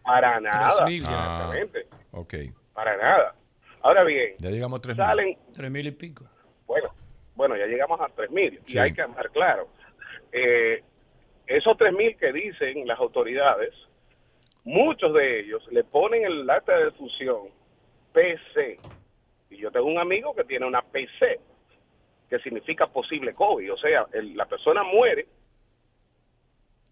[0.02, 0.68] Para nada.
[0.80, 1.86] Ah, exactamente.
[2.10, 2.34] ok.
[2.74, 3.34] Para nada.
[3.82, 4.96] Ahora bien, ya llegamos a 3.000.
[4.96, 6.24] Salen 3.000 y pico.
[6.66, 6.94] Bueno,
[7.34, 9.68] bueno, ya llegamos a 3.000 y hay que hablar claro.
[10.32, 10.82] Eh,
[11.46, 13.74] esos 3.000 que dicen las autoridades,
[14.64, 17.48] muchos de ellos le ponen el acta de fusión
[18.12, 18.78] PC.
[19.50, 21.40] Y yo tengo un amigo que tiene una PC,
[22.32, 23.74] que significa posible COVID.
[23.74, 25.28] O sea, la persona muere,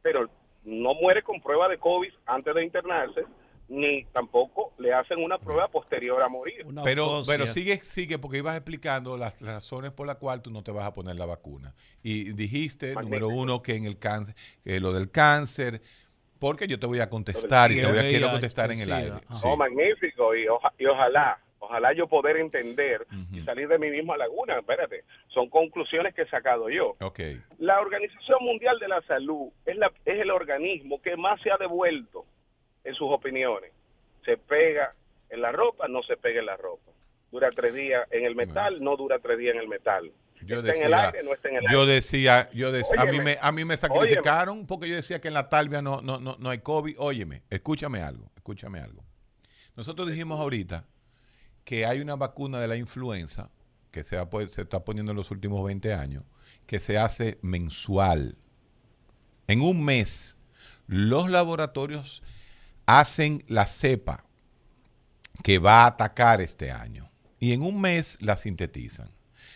[0.03, 0.29] pero
[0.65, 3.25] no muere con prueba de COVID antes de internarse,
[3.67, 6.67] ni tampoco le hacen una prueba posterior a morir.
[6.85, 10.73] pero pero sigue, sigue, porque ibas explicando las razones por las cuales tú no te
[10.73, 11.75] vas a poner la vacuna.
[12.03, 15.81] Y dijiste, número uno, que en el cáncer, que lo del cáncer,
[16.39, 19.17] porque yo te voy a contestar y te voy a quiero contestar en el aire.
[19.43, 20.43] Oh, magnífico, y,
[20.79, 24.59] y ojalá, ojalá yo poder entender y salir de mi misma laguna.
[24.59, 26.97] Espérate, son conclusiones que he sacado yo.
[27.01, 27.41] Okay.
[27.59, 31.57] La Organización Mundial de la Salud es, la, es el organismo que más se ha
[31.57, 32.25] devuelto
[32.83, 33.73] en sus opiniones.
[34.25, 34.95] Se pega
[35.29, 36.91] en la ropa, no se pega en la ropa.
[37.31, 40.11] Dura tres días en el metal, no dura tres días en el metal.
[40.43, 43.21] Yo decía, en el aire, no está en el yo decía, yo decía, a mí
[43.21, 46.37] me, a mí me sacrificaron porque yo decía que en la talvia no, no, no,
[46.39, 46.97] no hay COVID.
[46.99, 49.05] Óyeme, escúchame algo, escúchame algo.
[49.77, 50.87] Nosotros dijimos ahorita
[51.65, 53.51] que hay una vacuna de la influenza
[53.91, 54.17] que se,
[54.57, 56.25] está poniendo en los últimos 20 años,
[56.67, 58.37] que se hace mensual.
[59.49, 60.39] En un mes,
[60.87, 62.23] los laboratorios
[62.87, 64.25] hacen la cepa
[65.43, 69.11] que va a atacar este año y en un mes la sintetizan.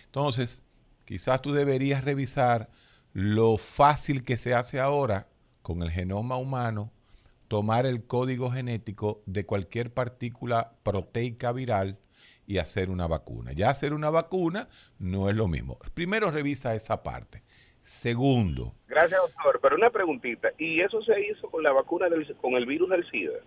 [0.07, 0.65] Entonces,
[1.05, 2.71] quizás tú deberías revisar
[3.13, 5.29] lo fácil que se hace ahora
[5.63, 6.93] con el genoma humano,
[7.55, 11.99] tomar el código genético de cualquier partícula proteica viral
[12.49, 13.53] y hacer una vacuna.
[13.53, 15.79] Ya hacer una vacuna no es lo mismo.
[15.95, 17.45] Primero revisa esa parte.
[17.81, 18.75] Segundo.
[18.89, 19.61] Gracias, doctor.
[19.63, 20.49] Pero una preguntita.
[20.59, 23.39] ¿Y eso se hizo con la vacuna del, con el virus del SIDA?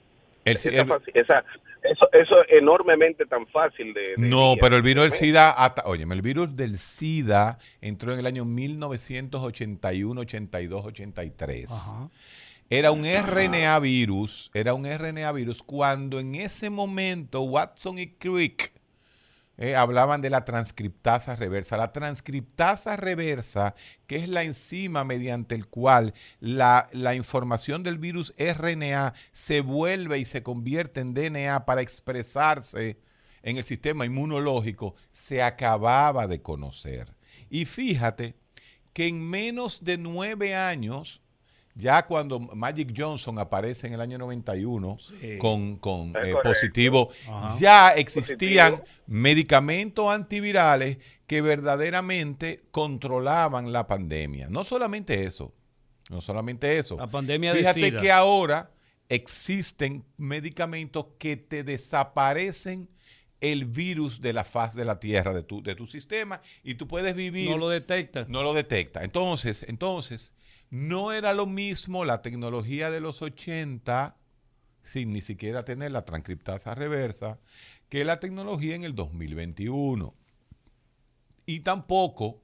[0.45, 4.13] eso, eso es enormemente tan fácil de...
[4.17, 8.45] no, pero el virus del SIDA, hasta, el virus del SIDA entró en el año
[8.45, 11.69] 1981, 82, 83.
[12.69, 18.73] Era un RNA virus, era un RNA virus cuando en ese momento Watson y Crick
[19.57, 21.77] eh, hablaban de la transcriptasa reversa.
[21.77, 23.73] La transcriptasa reversa,
[24.05, 30.19] que es la enzima mediante el cual la, la, información del virus RNA se vuelve
[30.19, 32.99] y se convierte en DNA para expresarse
[33.43, 37.15] en el sistema inmunológico, se acababa de conocer.
[37.49, 38.35] Y fíjate
[38.91, 41.21] que en menos de nueve años,
[41.77, 44.97] ya cuando Magic Johnson aparece en el año 91
[45.39, 47.09] con, eh, positivo,
[47.59, 54.47] ya existían medicamentos antivirales que verdaderamente controlaban la pandemia.
[54.49, 55.53] No solamente eso,
[56.09, 56.97] no solamente eso.
[56.97, 58.71] La pandemia Fíjate que ahora
[59.07, 62.89] existen medicamentos que te desaparecen
[63.39, 66.87] el virus de la faz de la Tierra, de tu, de tu sistema, y tú
[66.87, 67.49] puedes vivir.
[67.49, 68.25] No lo detecta.
[68.27, 69.03] No lo detecta.
[69.03, 70.33] Entonces, entonces,
[70.69, 74.17] no era lo mismo la tecnología de los 80,
[74.83, 77.39] sin ni siquiera tener la transcriptasa reversa,
[77.89, 80.13] que la tecnología en el 2021.
[81.45, 82.41] Y tampoco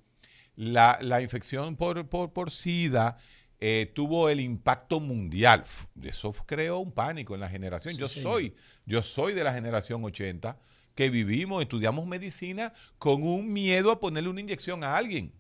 [0.56, 3.18] la, infección por, por, SIDA
[3.60, 5.66] eh, tuvo el impacto mundial.
[6.02, 7.98] Eso creó un pánico en la generación.
[7.98, 8.56] yo, soy,
[8.86, 10.58] yo soy de la generación 80
[10.96, 15.34] que vivimos, estudiamos medicina con un miedo a ponerle una inyección a alguien.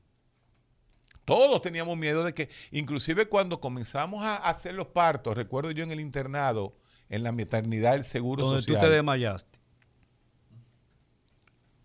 [1.25, 5.91] Todos teníamos miedo de que, inclusive cuando comenzamos a hacer los partos, recuerdo yo en
[5.91, 6.75] el internado,
[7.09, 8.79] en la maternidad del Seguro Donde Social.
[8.79, 9.59] tú te desmayaste.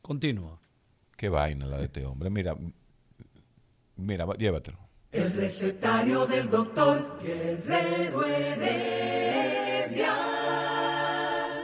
[0.03, 0.61] Continúa.
[1.17, 2.31] Qué vaina la de este hombre.
[2.31, 2.57] Mira,
[3.97, 4.79] mira, llévatelo.
[5.13, 10.15] El recetario del doctor Guerrero Heredia.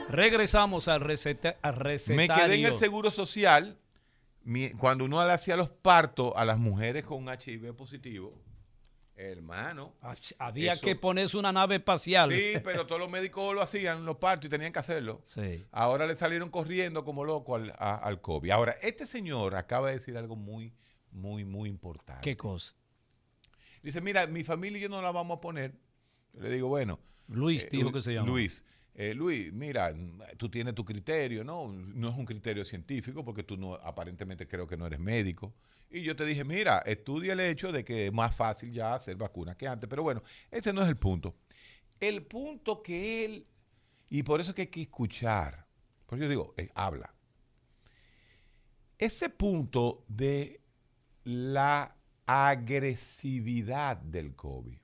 [0.08, 2.16] Regresamos al, receta, al recetario.
[2.16, 3.78] Me quedé en el Seguro Social
[4.78, 8.40] cuando uno le hacía los partos a las mujeres con HIV positivo,
[9.16, 9.94] Hermano.
[10.38, 12.32] Había eso- que ponerse una nave espacial.
[12.32, 15.22] Sí, pero todos los médicos lo hacían, los partos, y tenían que hacerlo.
[15.24, 15.64] Sí.
[15.70, 18.50] Ahora le salieron corriendo como loco al, a- al COVID.
[18.50, 20.74] Ahora, este señor acaba de decir algo muy,
[21.12, 22.22] muy, muy importante.
[22.22, 22.74] ¿Qué cosa?
[23.84, 25.74] Dice, mira, mi familia y yo no la vamos a poner.
[26.32, 26.98] Yo le digo, bueno.
[27.28, 28.26] Luis eh, dijo que se llama.
[28.28, 28.64] Luis,
[28.96, 29.92] eh, Luis, mira,
[30.36, 31.68] tú tienes tu criterio, ¿no?
[31.68, 35.52] No es un criterio científico porque tú no, aparentemente creo que no eres médico.
[35.90, 39.16] Y yo te dije, mira, estudia el hecho de que es más fácil ya hacer
[39.16, 39.88] vacunas que antes.
[39.88, 41.34] Pero bueno, ese no es el punto.
[41.98, 43.46] El punto que él,
[44.10, 45.66] y por eso es que hay que escuchar,
[46.06, 47.12] por eso yo digo, eh, habla.
[48.96, 50.60] Ese punto de
[51.24, 54.78] la agresividad del COVID.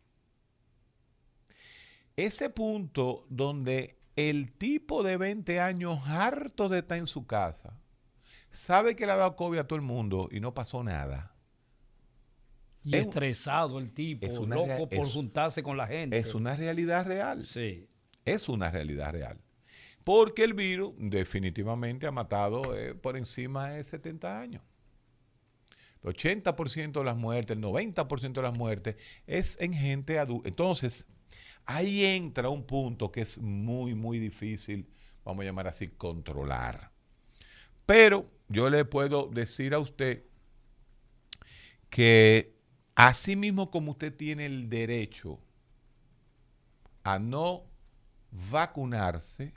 [2.17, 7.81] Ese punto donde el tipo de 20 años harto de estar en su casa,
[8.51, 11.35] sabe que le ha dado COVID a todo el mundo y no pasó nada.
[12.83, 16.17] Y Es- estresado el tipo, es una loco por es- juntarse con la gente.
[16.19, 17.45] Es una realidad real.
[17.45, 17.87] Sí.
[18.25, 19.39] Es una realidad real.
[20.03, 24.63] Porque el virus definitivamente ha matado eh, por encima de 70 años.
[26.03, 28.97] El 80% de las muertes, el 90% de las muertes
[29.27, 30.49] es en gente adulta.
[30.49, 31.07] Entonces,
[31.67, 34.89] ahí entra un punto que es muy, muy difícil,
[35.25, 36.91] vamos a llamar así, controlar.
[37.87, 40.25] Pero yo le puedo decir a usted
[41.89, 42.55] que
[42.95, 45.41] así mismo como usted tiene el derecho
[47.03, 47.65] a no
[48.31, 49.55] vacunarse,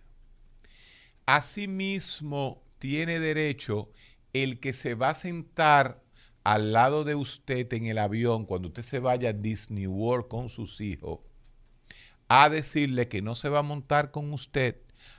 [1.25, 3.91] asimismo tiene derecho
[4.33, 6.03] el que se va a sentar
[6.43, 10.49] al lado de usted en el avión cuando usted se vaya a Disney World con
[10.49, 11.19] sus hijos
[12.27, 14.77] a decirle que no se va a montar con usted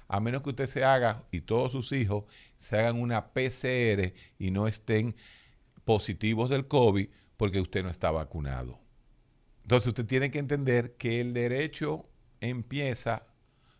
[0.08, 2.24] a menos que usted se haga y todos sus hijos
[2.58, 5.14] se hagan una PCR y no estén
[5.84, 8.78] positivos del COVID porque usted no está vacunado.
[9.62, 12.06] Entonces usted tiene que entender que el derecho
[12.40, 13.26] empieza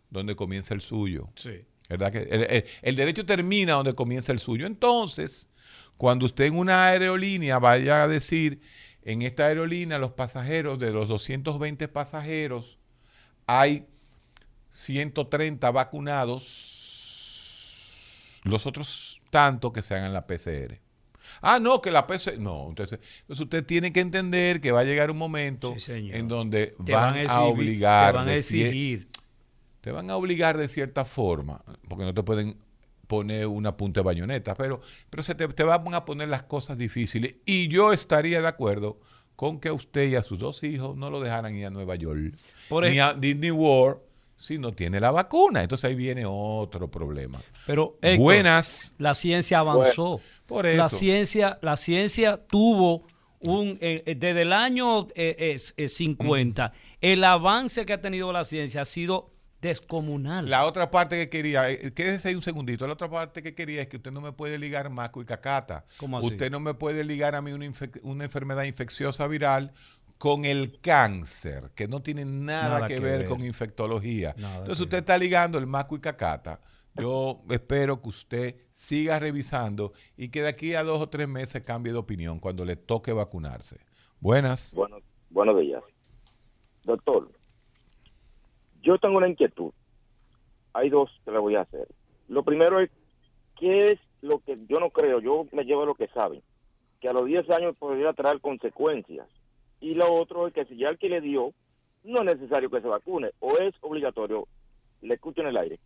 [0.09, 1.29] donde comienza el suyo.
[1.35, 1.59] Sí.
[1.89, 2.11] ¿Verdad?
[2.11, 4.65] Que el, el- el derecho termina donde comienza el suyo.
[4.65, 5.47] Entonces,
[5.97, 8.61] cuando usted en una aerolínea vaya a decir,
[9.03, 12.79] en esta aerolínea los pasajeros, de los 220 pasajeros,
[13.47, 13.85] hay
[14.69, 16.43] 130 vacunados,
[18.43, 20.79] los otros tanto que se hagan la PCR.
[21.41, 22.37] Ah, no, que la PCR.
[22.39, 26.27] No, entonces, entonces usted tiene que entender que va a llegar un momento Sí, en
[26.27, 28.13] donde van, a, exhibir, obligar.
[28.13, 29.07] Te van a exigir.
[29.81, 32.57] te van a obligar de cierta forma, porque no te pueden
[33.07, 36.77] poner una punta de bayoneta, pero, pero se te, te van a poner las cosas
[36.77, 37.37] difíciles.
[37.45, 38.99] Y yo estaría de acuerdo
[39.35, 41.95] con que a usted y a sus dos hijos no lo dejaran ir a Nueva
[41.95, 42.35] York,
[42.69, 43.99] Por ni a Disney World,
[44.35, 45.61] si no tiene la vacuna.
[45.63, 47.39] Entonces ahí viene otro problema.
[47.65, 50.19] Pero, Héctor, Buenas, la ciencia avanzó.
[50.45, 50.95] por La eso.
[50.97, 53.03] ciencia, la ciencia tuvo
[53.39, 58.31] un eh, eh, desde el año eh, es- eh, 50, el avance que ha tenido
[58.33, 60.49] la ciencia ha sido descomunal.
[60.49, 63.81] La otra parte que quería, eh, quédese ahí un segundito, la otra parte que quería
[63.81, 65.85] es que usted no me puede ligar maco y cacata.
[65.97, 66.27] ¿Cómo así?
[66.27, 69.73] Usted no me puede ligar a mí una enfermedad infecciosa viral
[70.25, 73.29] con el cáncer, que no tiene nada, Nada que, que ver, ver.
[73.29, 74.33] con infectología.
[74.39, 76.59] Nada Entonces usted está ligando el maco y cacata.
[76.95, 81.61] Yo espero que usted siga revisando y que de aquí a dos o tres meses
[81.61, 83.77] cambie de opinión cuando le toque vacunarse.
[84.19, 84.73] Buenas.
[84.73, 84.97] Bueno,
[85.29, 85.83] buenos días.
[86.85, 87.29] Doctor,
[88.81, 89.73] yo tengo una inquietud.
[90.73, 91.87] Hay dos que le voy a hacer.
[92.29, 92.89] Lo primero es,
[93.59, 95.19] ¿qué es lo que yo no creo?
[95.19, 96.41] Yo me llevo lo que saben,
[96.99, 99.27] que a los 10 años podría traer consecuencias.
[99.85, 101.53] Y lo otro es que si ya el que le dio,
[102.03, 104.47] no es necesario que se vacune, o es obligatorio.
[105.03, 105.79] Le escucho en el aire.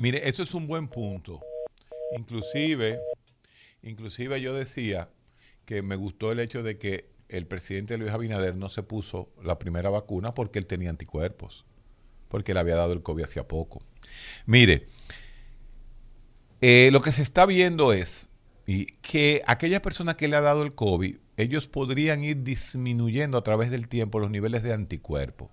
[0.00, 1.38] Mire, eso es un buen punto.
[2.18, 2.98] Inclusive,
[3.84, 5.08] inclusive yo decía
[5.64, 9.60] que me gustó el hecho de que el presidente Luis Abinader no se puso la
[9.60, 11.64] primera vacuna porque él tenía anticuerpos,
[12.28, 13.80] porque le había dado el COVID hacía poco.
[14.44, 14.88] Mire,
[16.60, 18.28] eh, lo que se está viendo es
[18.66, 23.42] y que aquellas personas que le ha dado el COVID, ellos podrían ir disminuyendo a
[23.42, 25.48] través del tiempo los niveles de anticuerpos.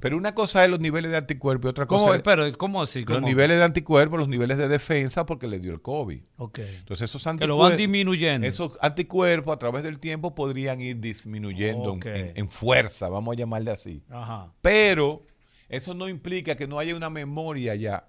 [0.00, 2.82] Pero una cosa es los niveles de anticuerpos y otra cosa ¿Cómo, es pero, ¿cómo
[2.82, 3.04] así?
[3.04, 6.20] los niveles de anticuerpos, los niveles de defensa porque le dio el COVID.
[6.36, 6.60] Ok.
[6.60, 8.46] Entonces esos Que anticuerpos, lo van disminuyendo.
[8.46, 13.38] esos anticuerpos a través del tiempo podrían ir disminuyendo en- en, en fuerza, vamos a
[13.38, 14.04] llamarle así.
[14.08, 14.52] Ajá.
[14.62, 15.24] Pero
[15.68, 18.08] eso no implica que no haya una memoria ya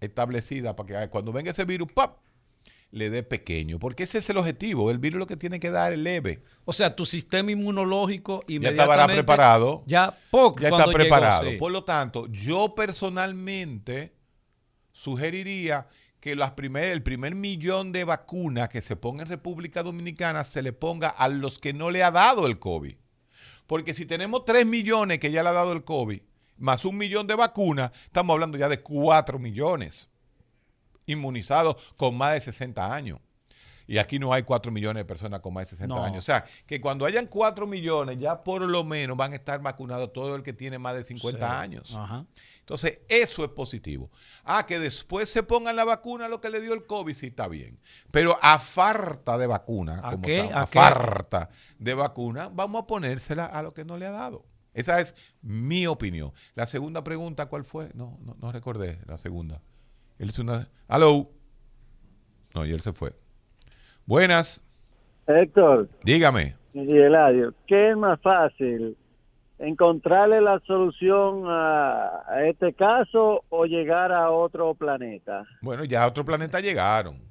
[0.00, 2.16] establecida para que cuando venga ese virus, ¡pap!
[2.90, 3.78] Le dé pequeño.
[3.78, 4.90] Porque ese es el objetivo.
[4.90, 6.42] El virus lo que tiene que dar es leve.
[6.64, 9.82] O sea, tu sistema inmunológico Ya estará preparado.
[9.86, 11.50] Ya, poco ya está llegó, preparado.
[11.50, 11.56] sí.
[11.56, 14.14] Por lo tanto, yo personalmente
[14.92, 15.88] sugeriría
[16.20, 20.62] que las primer, el primer millón de vacunas que se ponga en República Dominicana se
[20.62, 22.96] le ponga a los que no le ha dado el COVID.
[23.66, 26.20] Porque si tenemos 3 millones que ya le ha dado el COVID,
[26.56, 30.08] más un millón de vacunas, estamos hablando ya de 4 millones
[31.08, 33.18] inmunizados con más de 60 años.
[33.90, 36.04] Y aquí no hay 4 millones de personas con más de 60 No.
[36.04, 36.18] años.
[36.18, 40.12] O sea, que cuando hayan 4 millones, ya por lo menos van a estar vacunados
[40.12, 41.56] todo el que tiene más de 50 Sí.
[41.56, 41.94] años.
[41.96, 42.26] Ajá.
[42.60, 44.10] Entonces, eso es positivo.
[44.44, 47.28] Ah, que después se pongan la vacuna a lo que le dio el COVID, sí
[47.28, 47.80] está bien.
[48.10, 50.40] Pero a falta de vacuna, ¿A como qué?
[50.40, 50.78] estamos, ¿A a, qué?
[50.78, 54.44] falta de vacuna, vamos a ponérsela a lo que no le ha dado.
[54.74, 56.34] Esa es mi opinión.
[56.54, 57.90] La segunda pregunta, ¿cuál fue?
[57.94, 59.62] No, no, no recordé la segunda.
[60.18, 60.68] Él hizo una...
[60.88, 61.28] Hello.
[62.54, 63.12] No, y él se fue.
[64.06, 64.64] Buenas,
[65.26, 66.56] Héctor dígame.
[66.72, 68.96] y Eladio, ¿qué es más fácil?
[69.58, 75.44] ¿Encontrarle la solución a, a este caso o llegar a otro planeta?
[75.60, 77.26] Bueno, ya a otro planeta llegaron.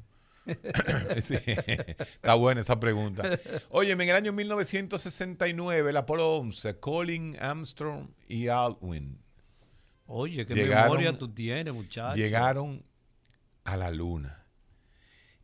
[1.22, 3.24] Sí, está buena esa pregunta.
[3.70, 9.20] Oye, en el año 1969, el Apolo 11, Colin Armstrong y Aldrin
[10.08, 12.16] Oye, qué Llegaron- memoria tú tienes, muchacho.
[12.16, 12.84] llegaron
[13.64, 14.46] a la luna.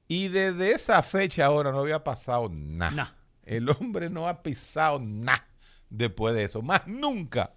[0.07, 2.91] Y desde esa fecha ahora no había pasado nada.
[2.91, 3.07] Nah.
[3.45, 5.45] El hombre no ha pisado nada
[5.89, 6.61] después de eso.
[6.61, 7.53] Más nunca.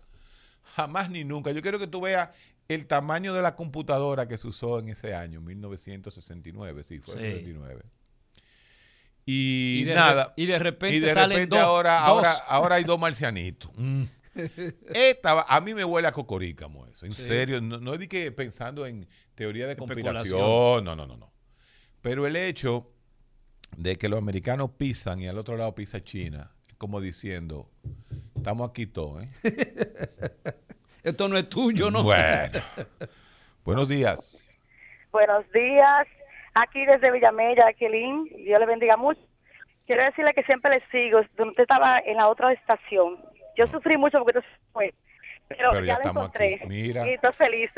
[0.75, 1.53] Jamás ni nunca.
[1.53, 2.31] Yo quiero que tú veas
[2.69, 6.83] el tamaño de la computadora que se usó en ese año, 1969.
[6.83, 7.21] Sí, fue Sí.
[7.21, 7.83] 69.
[9.25, 10.25] Y, Y de nada.
[10.27, 12.27] re- y de repente y de salen repente dos- ahora, dos.
[12.49, 13.71] ahora hay dos marcianitos.
[13.77, 14.05] Mm.
[14.95, 17.07] Esta a mí me huele a cocorícamo eso.
[17.07, 17.23] En Sí.
[17.23, 20.39] serio, no, no es de que pensando en teoría de conspiración.
[20.41, 21.33] No, no, no, no.
[22.03, 22.91] Pero el hecho
[23.77, 27.69] de que los americanos pisan y al otro lado pisa China, como diciendo,
[28.35, 29.31] estamos aquí todos, ¿eh?
[31.03, 32.03] Esto no es tuyo, ¿no?
[32.03, 32.61] Bueno.
[33.65, 34.59] Buenos días.
[35.13, 36.07] Buenos días.
[36.55, 38.25] Aquí desde Villamella, Aquilín.
[38.45, 39.21] Dios le bendiga mucho.
[39.87, 41.21] Quiero decirle que siempre le sigo.
[41.37, 43.17] Donde usted estaba en la otra estación.
[43.57, 44.95] Yo sufrí mucho porque se fue.
[45.49, 46.55] Pero, Pero ya ya, la estamos encontré.
[46.57, 46.67] aquí.
[46.67, 47.07] Mira.
[47.09, 47.71] Y estoy feliz.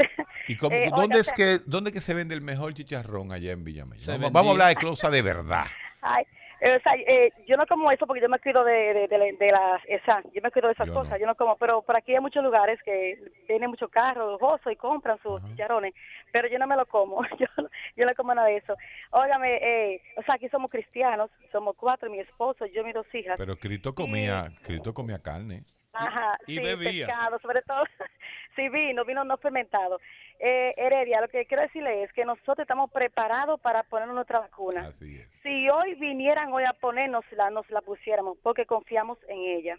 [0.48, 3.52] ¿Y cómo- Eh, dónde, es que, dónde es que se vende el mejor chicharrón allá
[3.52, 4.12] en Villamella?
[4.14, 5.66] Vamos, vamos a hablar de closa de verdad.
[6.00, 6.24] Ay,
[6.60, 9.24] o sea, eh, yo no como eso porque yo me cuido de, de, de, la-
[9.38, 11.18] de las, esa, yo me cuido de esas Yo cosas, no.
[11.18, 14.76] yo no como, pero por aquí hay muchos lugares que tienen muchos carros lujosos y
[14.76, 15.48] compran sus Ajá.
[15.50, 15.94] chicharrones,
[16.32, 18.76] pero yo no me lo como, yo, no- yo no como nada de eso.
[19.12, 23.14] Óigame, eh, o sea, aquí somos cristianos, somos cuatro, mi esposo, yo y mis dos
[23.14, 23.36] hijas.
[23.38, 25.62] Pero Cristo comía, Cristo comía carne.
[25.92, 27.06] Ajá, y sí, bebía.
[27.06, 27.82] pescado, sobre todo,
[28.56, 29.98] sí, vino, vino no fermentado.
[30.40, 34.86] Eh, Heredia, lo que quiero decirle es que nosotros estamos preparados para ponernos nuestra vacuna.
[34.86, 35.28] Así es.
[35.42, 39.78] Si hoy vinieran hoy a ponernos la, nos la pusiéramos, porque confiamos en ella.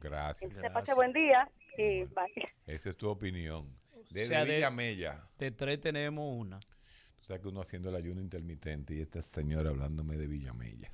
[0.00, 0.42] Gracias.
[0.42, 0.96] Entonces, pase Gracias.
[0.96, 2.48] buen día y bye.
[2.66, 3.66] Esa es tu opinión.
[4.10, 5.22] Desde sea, de- Villamella.
[5.38, 6.58] De tres tenemos una.
[6.58, 10.90] O sea que uno haciendo el ayuno intermitente y esta señora hablándome de Villamella.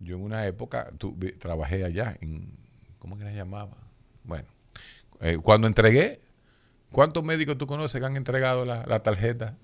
[0.00, 2.58] Yo en una época tu- trabajé allá en,
[2.98, 3.76] ¿cómo que la llamaba?
[4.24, 4.48] Bueno,
[5.20, 6.18] eh, cuando entregué,
[6.92, 9.56] ¿cuántos médicos tú conoces que han entregado la, la tarjeta?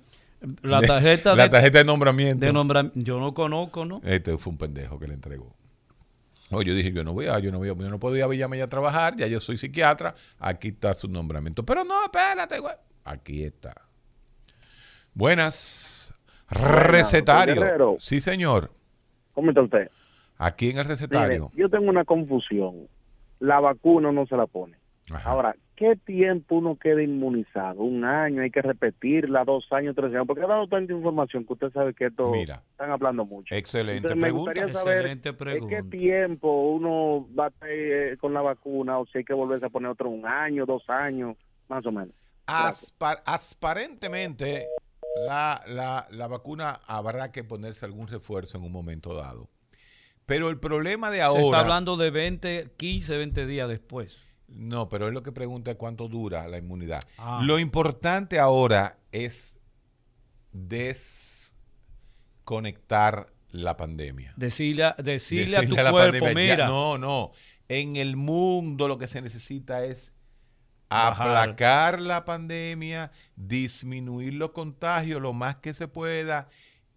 [0.62, 2.44] La de- tarjeta la de, tarjeta de nombramiento.
[2.44, 2.90] de.
[2.94, 4.00] Yo no conozco, ¿no?
[4.04, 5.54] Este fue un pendejo que le entregó.
[6.50, 8.22] No, yo dije, yo no voy a, yo no voy a, yo no puedo ir
[8.22, 11.64] a Villamella a trabajar, ya yo soy psiquiatra, aquí está su nombramiento.
[11.64, 12.74] Pero no, espérate, güey.
[13.04, 13.74] Aquí está.
[15.14, 16.14] Buenas.
[16.48, 17.96] Recetario.
[17.98, 18.70] Sí, señor.
[19.32, 19.90] ¿Cómo está usted?
[20.38, 21.50] Aquí en el Mire, recetario.
[21.56, 22.88] yo tengo una confusión.
[23.40, 24.76] La vacuna no se la pone.
[25.10, 25.30] Ajá.
[25.30, 27.82] Ahora, ¿qué tiempo uno queda inmunizado?
[27.82, 28.42] ¿Un año?
[28.42, 29.44] ¿Hay que repetirla?
[29.44, 29.94] ¿Dos años?
[29.94, 30.26] ¿Tres años?
[30.26, 32.62] Porque ha dado tanta información que usted sabe que esto Mira.
[32.72, 33.54] están hablando mucho.
[33.54, 34.50] Excelente Entonces, me pregunta.
[34.52, 35.76] gustaría saber Excelente ¿En pregunta.
[35.76, 39.66] qué tiempo uno va a estar eh, con la vacuna o si hay que volverse
[39.66, 41.36] a poner otro un año, dos años,
[41.68, 42.14] más o menos?
[42.46, 44.66] Aspa- aparentemente,
[45.26, 49.48] la, la- la vacuna habrá que ponerse algún refuerzo en un momento dado.
[50.24, 51.40] Pero el problema de ahora.
[51.40, 54.26] Se está hablando de 20, 15, 20 días después.
[54.48, 57.00] No, pero es lo que pregunta es cuánto dura la inmunidad.
[57.18, 57.40] Ah.
[57.42, 59.58] Lo importante ahora es
[60.52, 64.34] desconectar la pandemia.
[64.36, 67.32] Decirle, decirle, a tu cuerpo, pandemia, ya- mira, no, no.
[67.68, 70.12] En el mundo lo que se necesita es
[70.88, 71.36] Bajar.
[71.36, 76.48] aplacar la pandemia, disminuir los contagios lo más que se pueda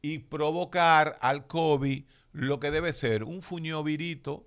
[0.01, 4.45] y provocar al COVID lo que debe ser un fuñovirito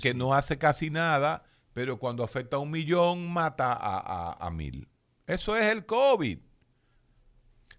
[0.00, 4.88] que no hace casi nada, pero cuando afecta a un millón mata a, mil.
[5.26, 6.38] Eso es el COVID.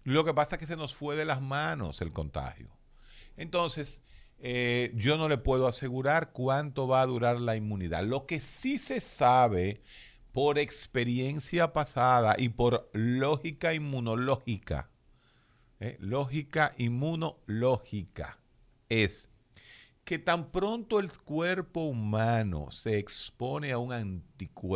[0.04, 2.76] Lo que pasa es que se nos fue de las manos el contagio.
[3.36, 4.02] Entonces,
[4.38, 8.02] eh, yo no le puedo asegurar cuánto va a durar la inmunidad.
[8.04, 9.82] Lo que sí se sabe
[10.32, 14.90] por experiencia pasada y por lógica inmunológica,
[15.78, 15.96] ¿eh?
[16.00, 18.38] lógica inmunológica,
[18.88, 19.28] es
[20.04, 23.92] que tan pronto el cuerpo humano se expone a un,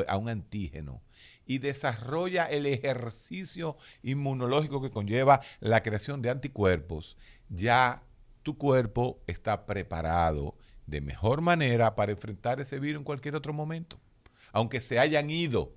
[0.07, 1.03] a un antígeno
[1.47, 7.17] y desarrolla el ejercicio inmunológico que conlleva la creación de anticuerpos,
[7.49, 8.03] ya
[8.43, 10.55] tu cuerpo está preparado
[10.87, 13.99] de mejor manera para enfrentar ese virus en cualquier otro momento,
[14.53, 15.73] aunque se hayan ido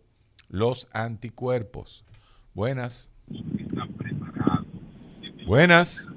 [0.49, 2.03] los anticuerpos.
[2.53, 3.09] Buenas.
[5.45, 6.09] Buenas.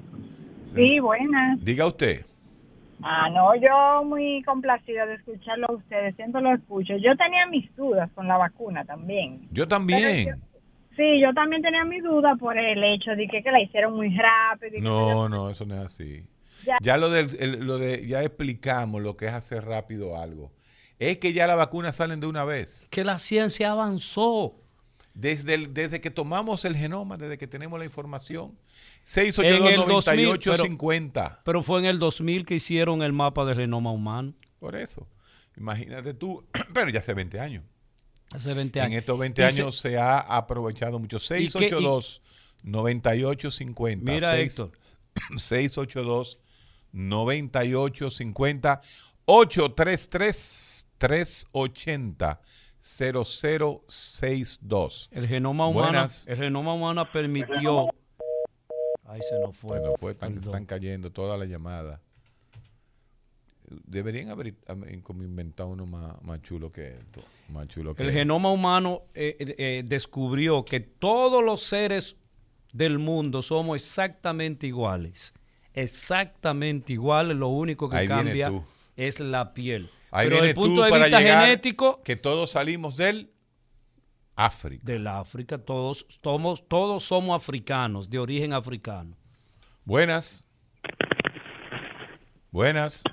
[0.75, 1.63] Sí, buenas.
[1.63, 2.25] Diga usted.
[3.05, 6.93] Ah, no, yo muy complacida de escucharlo a ustedes, siempre lo escucho.
[6.97, 9.47] Yo tenía mis dudas con la vacuna también.
[9.51, 10.41] Yo también.
[10.95, 14.79] sí, yo también tenía mis dudas por el hecho de que, la hicieron muy rápido.
[14.79, 16.23] no, no, eso no es así.
[16.81, 20.51] Ya, lo, del, lo de, ya explicamos lo que es hacer rápido algo.
[20.97, 22.87] Es que ya las vacunas salen de una vez.
[22.89, 24.62] Que la ciencia avanzó.
[25.13, 28.57] Desde, desde que tomamos el genoma, desde que tenemos la información,
[29.05, 31.41] 682-9850.
[31.43, 34.33] Pero, fue en el 2000 que hicieron el mapa del genoma humano.
[34.59, 35.07] Por eso.
[35.55, 36.43] Imagínate tú,
[36.73, 37.63] pero ya hace 20 años.
[38.31, 38.91] Hace 20 años.
[38.91, 41.17] En estos 20 años se, ha aprovechado mucho.
[41.17, 43.99] 682-9850.
[44.01, 44.71] Mira, Héctor.
[46.93, 48.81] 682-9850.
[49.25, 52.41] 833 380
[52.83, 55.09] 0062.
[55.11, 57.85] El genoma humano, el genoma humano permitió.
[59.05, 59.77] Ahí se nos fue.
[59.77, 62.01] Se nos fue, están, cayendo todas las llamadas.
[63.85, 64.55] Deberían haber
[65.07, 67.23] inventado uno más, chulo que esto.
[67.47, 72.17] Más chulo el genoma humano eh, eh, eh, descubrió que todos los seres
[72.73, 75.33] del mundo somos exactamente iguales.
[75.73, 77.37] Exactamente iguales.
[77.37, 78.51] Lo único que cambia
[78.97, 79.89] es la piel.
[80.13, 82.01] Pero desde el punto de vista genético.
[82.03, 83.31] Que todos salimos del
[84.35, 84.83] África.
[84.85, 89.15] Del África, todos somos, todos somos africanos, de origen africano.
[89.85, 90.43] Buenas.
[92.51, 93.03] Buenas.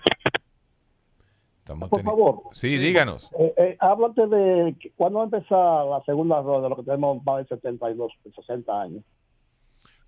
[1.65, 2.43] Por favor.
[2.53, 3.31] Sí, díganos.
[3.39, 8.13] Eh, eh, háblate de cuándo empezar la segunda ronda, lo que tenemos más de 72,
[8.35, 9.05] 60 años.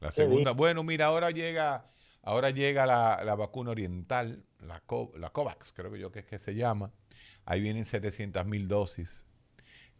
[0.00, 0.52] La segunda.
[0.52, 1.86] Bueno, mira, ahora llega,
[2.22, 4.82] ahora llega la, la vacuna oriental la,
[5.18, 6.90] la COVAX, creo que yo que es que se llama.
[7.44, 9.24] Ahí vienen 700 mil dosis.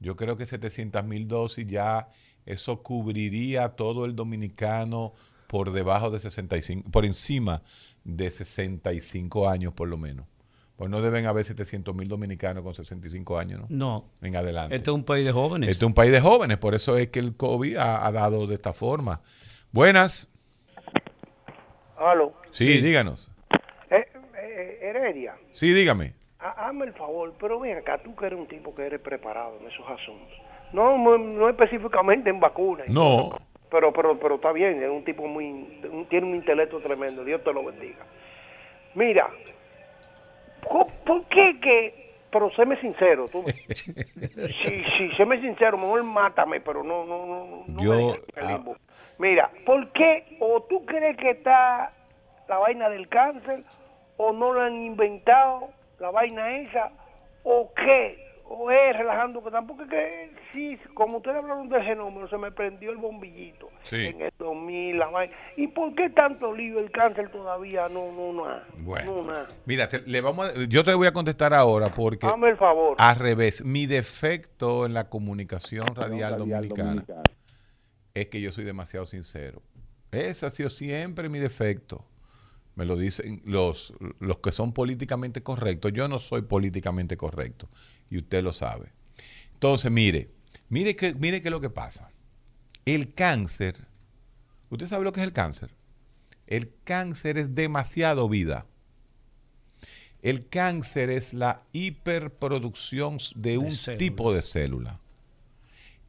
[0.01, 2.09] Yo creo que 700 mil dosis ya
[2.47, 5.13] eso cubriría todo el dominicano
[5.47, 7.63] por debajo de 65, por encima
[8.05, 10.27] de 65 años por lo menos.
[10.77, 13.67] Pues no deben haber 700 mil dominicanos con 65 años, ¿no?
[13.69, 14.11] No.
[14.21, 14.75] En adelante.
[14.75, 15.71] Este es un país de jóvenes.
[15.71, 18.55] Este es un país de jóvenes, por eso es que el COVID ha, dado de
[18.55, 19.21] esta forma.
[19.71, 20.29] Buenas.
[21.97, 22.35] Aló.
[22.51, 22.81] sí.
[22.81, 23.32] díganos.
[24.93, 25.35] Heredia.
[25.51, 26.15] Sí, dígame.
[26.39, 29.69] Hazme el favor, pero ven acá, tú que eres un tipo que eres preparado en
[29.69, 30.39] esos asuntos.
[30.73, 32.89] No, no, específicamente en vacunas.
[32.89, 33.39] No.
[33.71, 35.81] Pero, pero, pero está bien, es un tipo muy,
[36.11, 38.05] tiene un intelecto tremendo, Dios te lo bendiga.
[38.95, 39.31] Mira,
[40.69, 43.45] ¿por qué que, pero séme sincero, tú,
[43.77, 48.61] si, si, séme sincero, mejor mátame, pero no, no, no, no Yo, ah.
[49.19, 51.93] Mira, ¿por qué, o tú crees que está
[52.49, 53.63] la vaina del cáncer,
[54.17, 56.91] o no lo han inventado la vaina esa
[57.45, 62.29] o qué o es relajando que tampoco es que sí como ustedes hablaron del genoma
[62.29, 65.35] se me prendió el bombillito en el 2000 la vaina.
[65.57, 69.25] Y por qué tanto lío el cáncer todavía no no nada bueno
[69.65, 72.97] mira le vamos yo te voy a contestar ahora porque Dame el favor.
[72.99, 77.05] al revés mi defecto en la comunicación radial, dominicana,
[78.13, 79.63] es que yo soy demasiado sincero.
[80.11, 82.05] Ese ha sido siempre mi defecto
[82.75, 85.93] me lo dicen los, los que son políticamente correctos.
[85.93, 87.69] Yo no soy políticamente correcto
[88.11, 88.93] y usted lo sabe.
[89.55, 90.31] Entonces, mire,
[90.69, 92.11] mire que, mire qué es lo que pasa.
[92.85, 93.87] El cáncer,
[94.71, 95.71] ¿usted sabe lo que es el cáncer?
[96.47, 98.67] El cáncer es demasiado vida.
[100.21, 105.01] El cáncer es la hiperproducción de un tipo de célula.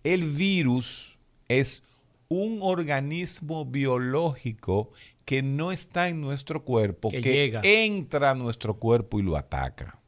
[0.04, 1.84] El virus es
[2.28, 4.92] un organismo biológico
[5.26, 10.00] que no está en nuestro cuerpo, que, entra a nuestro cuerpo y lo ataca.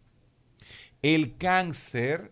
[1.01, 2.32] El cáncer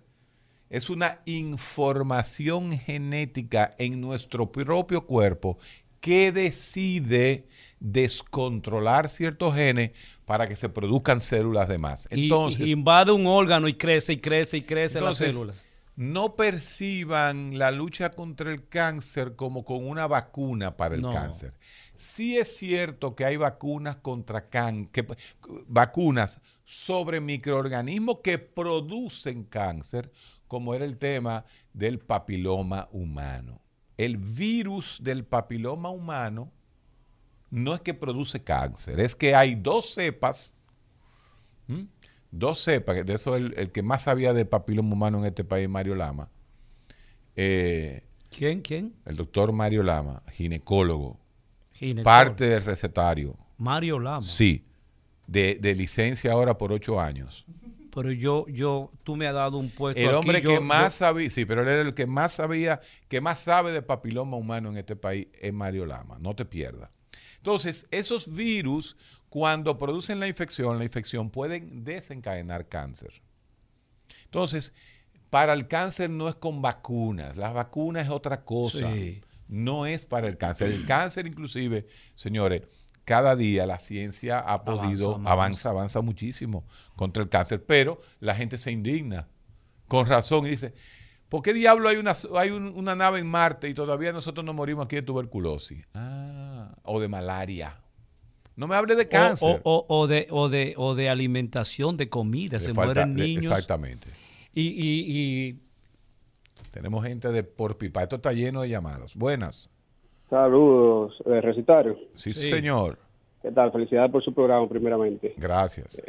[0.69, 5.57] es una información genética en nuestro propio cuerpo
[6.01, 7.47] que decide
[7.79, 9.91] descontrolar ciertos genes
[10.25, 12.07] para que se produzcan células de más.
[12.11, 15.63] Entonces, invade un órgano y crece y crece y crece las células.
[15.95, 21.53] No perciban la lucha contra el cáncer como con una vacuna para el cáncer.
[21.95, 25.07] Sí es cierto que hay vacunas contra cáncer,
[25.67, 30.11] vacunas sobre microorganismos que producen cáncer,
[30.47, 33.61] como era el tema del papiloma humano.
[33.97, 36.51] El virus del papiloma humano
[37.51, 40.55] no es que produce cáncer, es que hay dos cepas.
[42.31, 45.69] Dos cepas, de eso el, el que más sabía de papiloma humano en este país,
[45.69, 46.29] Mario Lama.
[47.35, 48.61] Eh, ¿Quién?
[48.61, 48.95] ¿Quién?
[49.05, 51.19] el doctor Mario Lama, ginecólogo,
[52.03, 53.36] Parte del recetario.
[53.57, 54.25] Mario Lama.
[54.25, 54.63] Sí,
[55.27, 57.45] de, de licencia ahora por ocho años.
[57.93, 60.61] Pero yo, yo, tú me has dado un puesto El aquí, hombre yo- que yo-
[60.61, 64.36] más sabía, sí, pero él era el que más sabía, que más sabe de papiloma
[64.38, 66.17] humano en este país es Mario Lama.
[66.19, 66.89] No te pierdas.
[67.38, 68.95] Entonces, esos virus,
[69.29, 73.21] cuando producen la infección, la infección pueden desencadenar cáncer.
[74.25, 74.73] Entonces,
[75.29, 77.38] para el cáncer no es con vacunas.
[77.38, 78.91] La vacuna es otra cosa.
[78.91, 79.21] Sí.
[79.47, 80.71] No es para el cáncer.
[80.71, 81.85] El cáncer, inclusive,
[82.15, 82.63] señores,
[83.05, 86.65] cada día la ciencia ha podido, Avanza avanza, muchísimo
[86.95, 89.27] contra el cáncer, pero la gente se indigna
[89.87, 90.73] con razón y dice,
[91.29, 94.55] ¿por qué diablo hay una, hay un- una nave en Marte y todavía nosotros nos
[94.55, 95.85] morimos aquí de tuberculosis?
[95.93, 97.77] Ah, o de malaria.
[98.55, 99.59] No me hable de cáncer.
[99.65, 102.59] O, o- o de, o, de, o de alimentación, de comida.
[102.59, 103.45] Se falta- mueren niños.
[103.45, 104.07] Exactamente.
[104.53, 105.05] Y, y,
[105.49, 105.59] y
[106.74, 108.01] Tenemos gente de por pipa.
[108.01, 109.15] Esto está lleno de llamadas.
[109.15, 109.69] Buenas.
[110.28, 111.95] Saludos, eh, recitario.
[112.15, 112.97] Sí, señor.
[113.43, 113.71] ¿Qué tal?
[113.71, 115.36] Felicidades por su programa, primeramente.
[115.38, 116.01] Gracias.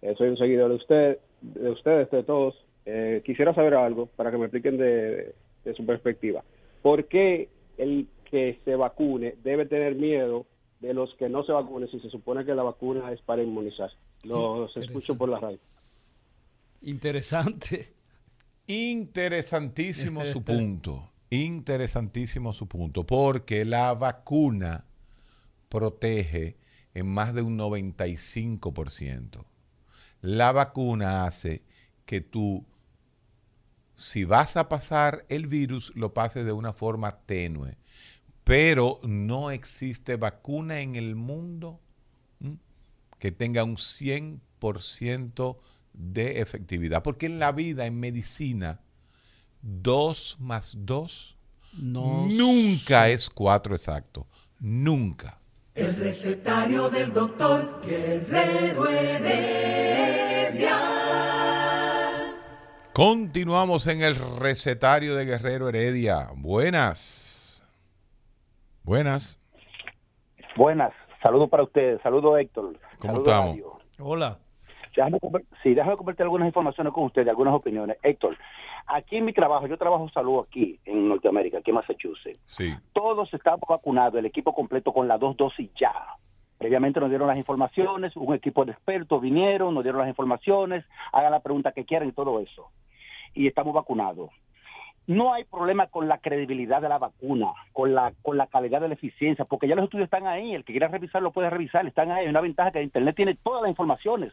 [0.00, 2.54] Eh, soy un seguidor de usted, de ustedes, de todos.
[2.86, 6.44] Eh, quisiera saber algo para que me expliquen de, de su perspectiva.
[6.82, 10.46] ¿Por qué el que se vacune debe tener miedo
[10.78, 13.90] de los que no se vacunen si se supone que la vacuna es para inmunizar?
[14.22, 15.58] Los escucho por la radio.
[16.80, 17.88] interesante.
[18.66, 21.10] Interesantísimo su punto.
[21.30, 23.06] Interesantísimo su punto.
[23.06, 24.84] Porque la vacuna
[25.68, 26.56] protege
[26.94, 29.44] en más de un 95%.
[30.20, 31.64] La vacuna hace
[32.04, 32.66] que tú,
[33.96, 37.78] si vas a pasar el virus, lo pases de una forma tenue.
[38.44, 41.80] Pero no existe vacuna en el mundo
[43.18, 45.56] que tenga un 100%
[45.92, 47.02] de efectividad.
[47.02, 48.80] Porque en la vida, en medicina,
[49.62, 51.38] 2 más 2
[51.78, 54.26] No nunca es 4 exacto.
[54.60, 55.38] Nunca.
[55.74, 60.78] El recetario del doctor Guerrero Heredia.
[62.92, 66.28] Continuamos en el recetario de Guerrero Heredia.
[66.36, 67.64] Buenas.
[68.84, 69.38] Buenas.
[70.56, 72.78] Buenas, saludos para ustedes, saludos Héctor.
[72.98, 73.50] ¿Cómo Saludos, estamos?
[73.50, 73.78] Radio.
[73.98, 74.38] Hola.
[74.94, 75.18] Déjame,
[75.62, 77.96] sí, déjame compartir algunas informaciones con ustedes, algunas opiniones.
[78.02, 78.36] Héctor,
[78.86, 82.40] aquí en mi trabajo, yo trabajo salud aquí en Norteamérica, aquí en Massachusetts.
[82.44, 82.74] Sí.
[82.92, 85.92] Todos estamos vacunados, el equipo completo con las dos dosis ya.
[86.58, 91.32] Previamente nos dieron las informaciones, un equipo de expertos vinieron, nos dieron las informaciones, hagan
[91.32, 92.70] la pregunta que quieran y todo eso.
[93.34, 94.30] Y estamos vacunados.
[95.06, 98.88] No hay problema con la credibilidad de la vacuna, con la con la calidad de
[98.88, 101.84] la eficiencia, porque ya los estudios están ahí, el que quiera revisar lo puede revisar,
[101.86, 104.32] están ahí, hay una ventaja que Internet tiene todas las informaciones,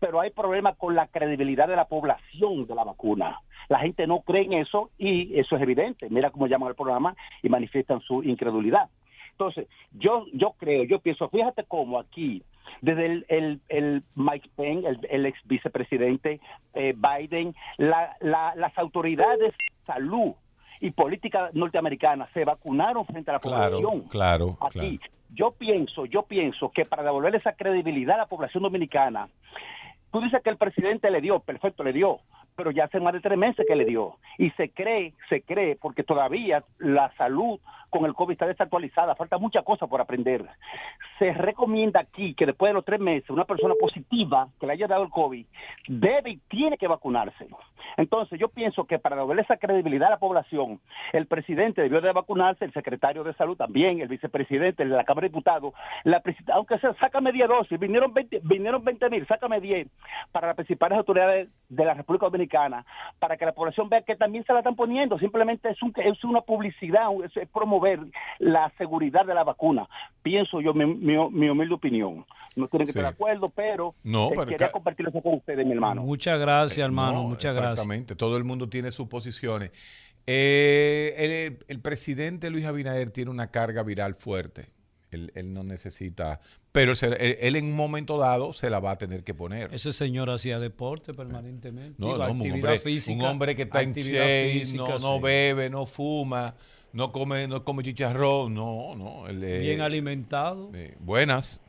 [0.00, 3.40] pero hay problema con la credibilidad de la población de la vacuna.
[3.68, 6.08] La gente no cree en eso y eso es evidente.
[6.10, 8.90] Mira cómo llaman al programa y manifiestan su incredulidad.
[9.30, 12.42] Entonces, yo yo creo, yo pienso, fíjate cómo aquí,
[12.82, 16.38] desde el, el, el Mike Pence, el, el ex vicepresidente
[16.74, 19.54] eh, Biden, la- la- las autoridades de
[19.86, 20.32] salud
[20.80, 24.08] y política norteamericana se vacunaron frente a la Claro, población.
[24.08, 24.98] claro, Aquí,
[25.30, 29.28] yo pienso, yo pienso que para devolver esa credibilidad a la población dominicana,
[30.10, 32.18] tú dices que el presidente le dio, perfecto, le dio,
[32.56, 34.16] pero ya hace más de tres meses que le dio.
[34.38, 37.58] Y se cree, se cree, porque todavía la salud
[37.92, 40.46] con el COVID está desactualizada, falta mucha cosa por aprender.
[41.18, 44.88] Se recomienda aquí que después de los tres meses, una persona positiva que le haya
[44.88, 45.44] dado el COVID
[45.88, 47.46] debe y tiene que vacunarse.
[47.98, 50.80] Entonces, yo pienso que para devolver esa credibilidad a la población,
[51.12, 55.28] el presidente debió de vacunarse, el secretario de salud también, el vicepresidente, la Cámara de
[55.28, 55.74] Diputados,
[56.04, 56.22] la
[56.54, 59.86] aunque sea, sácame 10 dosis, vinieron 20 vinieron 20 mil, sácame 10
[60.32, 62.86] para las principales autoridades de la República Dominicana,
[63.18, 66.24] para que la población vea que también se la están poniendo, simplemente es, un, es
[66.24, 67.81] una publicidad, es promover
[68.38, 69.88] la seguridad de la vacuna.
[70.22, 72.24] Pienso yo, mi, mi- mi humilde opinión.
[72.54, 72.98] No tienen que Sí.
[72.98, 76.02] estar de acuerdo, pero, No, eh, pero quería compartir eso con ustedes, mi hermano.
[76.02, 77.22] Muchas gracias, hermano.
[77.22, 77.72] No, muchas gracias.
[77.72, 79.70] Exactamente, todo el mundo tiene sus posiciones.
[80.26, 84.68] Eh, el, el presidente Luis Abinader tiene una carga viral fuerte.
[85.10, 88.92] Él, él no necesita, pero se- él, él en un momento dado se la va
[88.92, 89.68] a tener que poner.
[89.74, 91.96] Ese señor hacía deporte permanentemente.
[91.98, 93.18] No, Digo, no, un actividad hombre, física.
[93.18, 95.22] un hombre que está en shape, física, no, no sí.
[95.22, 96.54] bebe, no fuma,
[96.92, 99.26] no come, no come chicharrón, no, no.
[99.28, 100.70] él, eh, Bien alimentado.
[100.74, 101.60] eh, buenas.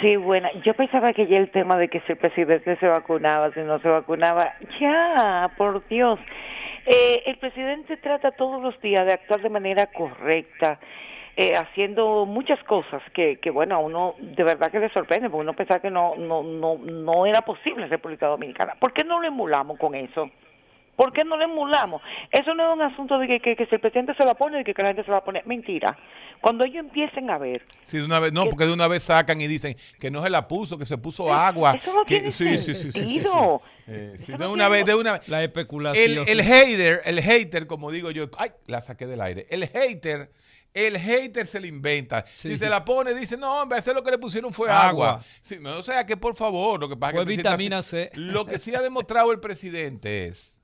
[0.00, 0.50] Sí, buena.
[0.64, 3.78] Yo pensaba que ya el tema de que si el presidente se vacunaba, si no
[3.80, 6.18] se vacunaba, ya, por Dios.
[6.86, 10.78] Eh, el presidente trata todos los días de actuar de manera correcta.
[11.36, 15.42] eh, haciendo muchas cosas que, que, bueno, a uno de verdad que le sorprende, porque
[15.42, 18.74] uno pensaba que no, no, no, no era posible en República Dominicana.
[18.78, 20.30] ¿Por qué no lo emulamos con eso?
[20.96, 22.02] ¿Por qué no lo emulamos?
[22.30, 24.58] Eso no es un asunto de que, que, que si el presidente se la pone,
[24.58, 25.46] de que, que la gente se va a poner.
[25.46, 25.96] Mentira.
[26.40, 29.40] Cuando ellos empiecen a ver Sí, de una vez, no, porque de una vez sacan
[29.40, 31.72] y dicen que no se la puso, que se puso agua.
[31.80, 32.44] eso no tiene sí.
[33.86, 35.28] Eh, de una vez, de una vez.
[35.28, 36.26] La especulación.
[36.26, 39.46] El, el hater, el hater, como digo yo, ay, la saqué del aire.
[39.50, 40.30] El hater,
[40.74, 42.24] el hater se le inventa.
[42.32, 45.10] Si se la pone, dice, no, hombre, ese lo que le pusieron fue agua.
[45.10, 45.24] Agua.
[45.40, 47.62] Sí, no, o sea que por favor, lo que pasa es Fue que el presidente
[47.62, 48.10] vitamina C.
[48.14, 50.60] Lo que sí ha demostrado el presidente es,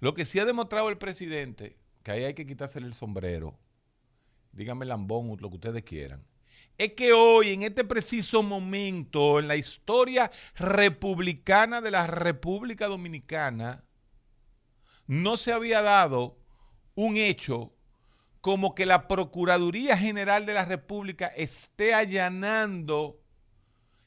[0.00, 3.58] lo que sí ha demostrado el presidente, que ahí hay que quitársele el sombrero,
[4.52, 6.24] díganme lambón, lo que ustedes quieran,
[6.78, 13.84] es que hoy, en este preciso momento, en la historia republicana de la República Dominicana,
[15.06, 16.38] no se había dado
[16.94, 17.74] un hecho
[18.40, 23.19] como que la Procuraduría General de la República esté allanando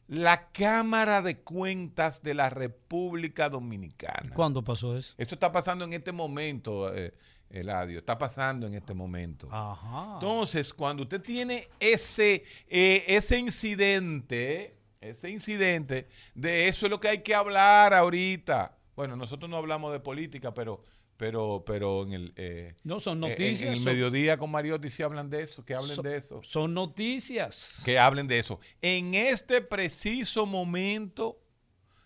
[0.07, 4.33] la Cámara de Cuentas de la República Dominicana.
[4.33, 5.13] ¿Cuándo pasó eso?
[5.17, 7.13] Eso está pasando en este momento, eh,
[7.49, 9.47] Eladio, está pasando en este momento.
[9.51, 10.15] Ajá.
[10.15, 17.09] Entonces, cuando usted tiene ese, eh, ese incidente, ese incidente, de eso es lo que
[17.09, 18.77] hay que hablar ahorita.
[18.95, 20.83] Bueno, nosotros no hablamos de política, pero,
[21.23, 25.03] pero, pero en el, eh, No, son eh, en- el son- mediodía con Mariotti sí
[25.03, 26.41] hablan de eso, que hablen son- de eso.
[26.43, 27.81] Son noticias.
[27.85, 28.59] Que hablen de eso.
[28.81, 31.39] En este preciso momento,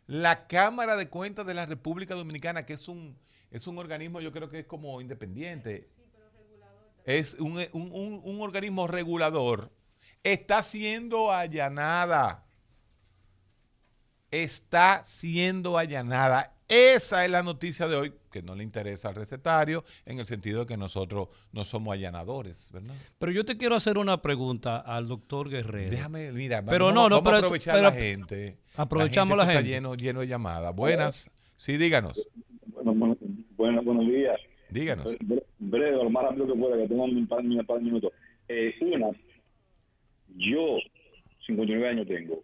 [0.05, 3.18] la Cámara de Cuentas de la República Dominicana, que es un,
[3.49, 5.89] es un organismo, yo creo que es como independiente,
[7.03, 9.72] es un, un- un- un organismo regulador,
[10.22, 12.45] está siendo allanada.
[14.30, 16.53] Está siendo allanada.
[16.70, 20.61] Esa es la noticia de hoy, que no le interesa al recetario, en el sentido
[20.61, 22.93] de que nosotros no somos allanadores, ¿verdad?
[23.20, 25.91] Pero yo te quiero hacer una pregunta al doctor Guerrero.
[25.91, 28.57] Déjame, mira, pero vamos, no, no, vamos pero, a aprovechar pero- la gente.
[28.76, 29.59] Aprovechamos la gente.
[29.59, 30.76] Está lleno, lleno de llamadas.
[30.76, 31.32] Buenas.
[31.55, 32.28] Sí, díganos.
[32.68, 33.18] Bueno, bueno,
[33.55, 34.38] bueno, buenos días.
[34.70, 35.05] Díganos.
[35.20, 38.11] Bre- Breve, lo más rápido que pueda, que tengo un par, un par de minutos.
[38.49, 39.07] Eh, una,
[40.36, 40.78] yo,
[41.45, 42.43] 59 años tengo,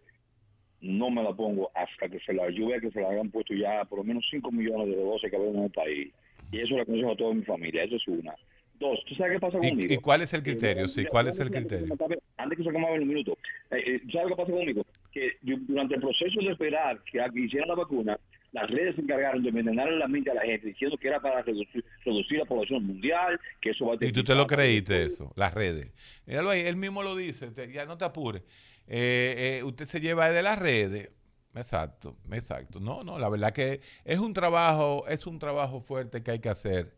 [0.84, 3.54] no me la pongo hasta que se la, yo vea que se la hayan puesto
[3.54, 6.14] ya por lo menos 5 millones de negocios que haber en el país.
[6.52, 8.36] Y eso lo aconsejo a toda mi familia, eso es una.
[8.80, 9.94] Dos, ¿tú sabes qué pasa conmigo?
[9.94, 10.86] ¿Y, cuál es el criterio?
[10.86, 11.96] Eh, Sí, mira, ¿cuál es el criterio?
[12.38, 13.38] Antes que se acabe el minuto,
[13.72, 14.86] eh, eh, ¿sabes qué pasa conmigo?
[15.14, 18.20] Que durante el proceso de esperar que hicieran la vacuna,
[18.52, 21.42] las redes se encargaron de envenenar la mente a la gente diciendo que era para
[21.42, 25.32] reducir, reducir la población mundial, que eso va a Y tú te lo creíste eso,
[25.36, 25.92] las redes.
[26.28, 28.44] Míralo ahí, él mismo lo dice, te- ya no te apures.
[28.88, 31.10] Eh, eh, usted se lleva de las redes.
[31.56, 32.80] Exacto, exacto.
[32.80, 36.50] No, no, la verdad que es un trabajo, es un trabajo fuerte que hay que
[36.50, 36.94] hacer.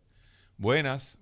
[0.58, 1.20] Buenas.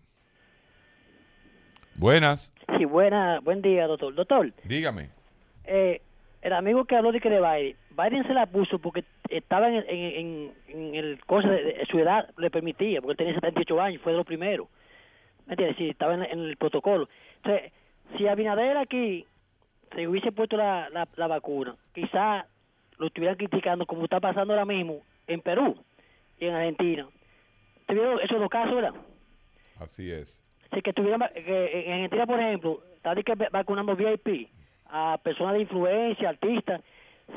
[1.96, 2.54] Buenas.
[2.78, 4.14] Sí, buena, buen día, doctor.
[4.16, 5.10] Doctor, Dígame.
[5.66, 6.02] eh,
[6.42, 9.76] el amigo que habló de que de Biden, Biden se la puso porque estaba en
[9.76, 10.54] el, en, en-
[10.90, 14.18] en el cosa de, de- su edad le permitía, porque tenía 78 años, fue de
[14.18, 14.68] los primeros.
[15.46, 15.78] ¿Me entiendes?
[15.78, 17.08] Sí, estaba en, en el protocolo.
[17.38, 17.72] Entonces,
[18.18, 19.26] si Abinader aquí
[19.96, 22.46] se hubiese puesto la, la, la vacuna, quizá
[22.98, 25.76] lo estuvieran criticando como está pasando ahora mismo en Perú
[26.40, 27.08] y en Argentina.
[27.88, 28.94] ¿Te vieron esos dos casos, verdad?
[29.80, 30.42] Así es.
[30.74, 34.50] Sí, que tuvieran, va- que en Argentina, por ejemplo, está de que va- vacunando VIP
[34.88, 36.82] a personas de influencia, artistas.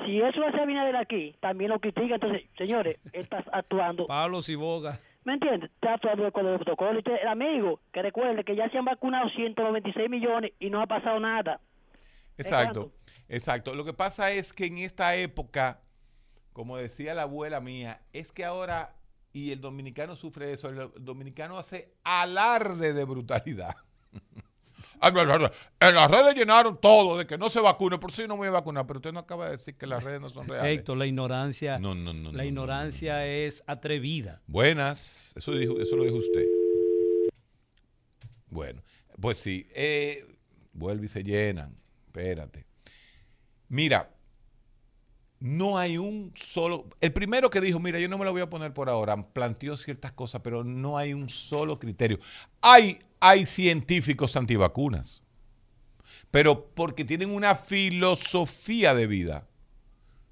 [0.05, 2.15] Si eso hace Abinader aquí, también lo critica.
[2.17, 4.07] Entonces, señores, él está actuando.
[4.07, 4.99] Pablo Siboga.
[5.25, 5.71] ¿Me entiendes?
[5.73, 6.95] Está actuando con los protocolos.
[6.95, 10.81] Y usted, el amigo, que recuerde que ya se han vacunado 196 millones y no
[10.81, 11.61] ha pasado nada.
[12.39, 12.93] Exacto,
[13.29, 13.75] exacto.
[13.75, 15.81] Lo que pasa es que en esta época,
[16.53, 18.97] como decía la abuela mía, es que ahora,
[19.33, 23.75] y el dominicano sufre eso, el dominicano hace alarde de brutalidad.
[25.01, 25.51] Ah.
[25.81, 28.49] En las redes llenaron todo de que no se vacune, por si no me voy
[28.49, 30.79] a vacunar, pero usted no acaba de decir que las redes no son reales.
[30.79, 32.33] Héctor, la ignorancia, No, no, no.
[32.33, 34.41] la ignorancia es atrevida.
[34.47, 36.47] Buenas, eso, dijo, eso lo dijo usted.
[38.49, 38.83] Bueno,
[39.21, 40.25] pues sí, eh,
[40.73, 41.77] vuelve y se llenan.
[42.17, 42.65] Espérate.
[43.69, 44.09] Mira,
[45.39, 46.89] no hay un solo.
[47.03, 49.77] El primero que dijo, mira, yo no me lo voy a poner por ahora, planteó
[49.77, 52.19] ciertas cosas, pero no hay un solo criterio.
[52.63, 55.23] Hay, hay científicos antivacunas,
[56.31, 59.47] pero porque tienen una filosofía de vida,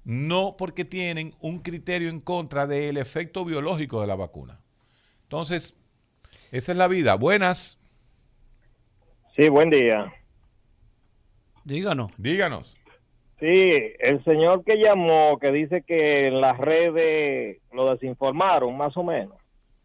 [0.05, 4.59] no porque tienen un criterio en contra del efecto biológico de la vacuna.
[5.23, 5.77] Entonces,
[6.51, 7.13] esa es la vida.
[7.13, 7.77] Buenas.
[9.35, 10.11] Sí, buen día.
[11.65, 12.11] Díganos.
[12.17, 12.77] Díganos.
[13.39, 19.03] Sí, el señor que llamó, que dice que en las redes lo desinformaron, más o
[19.03, 19.37] menos.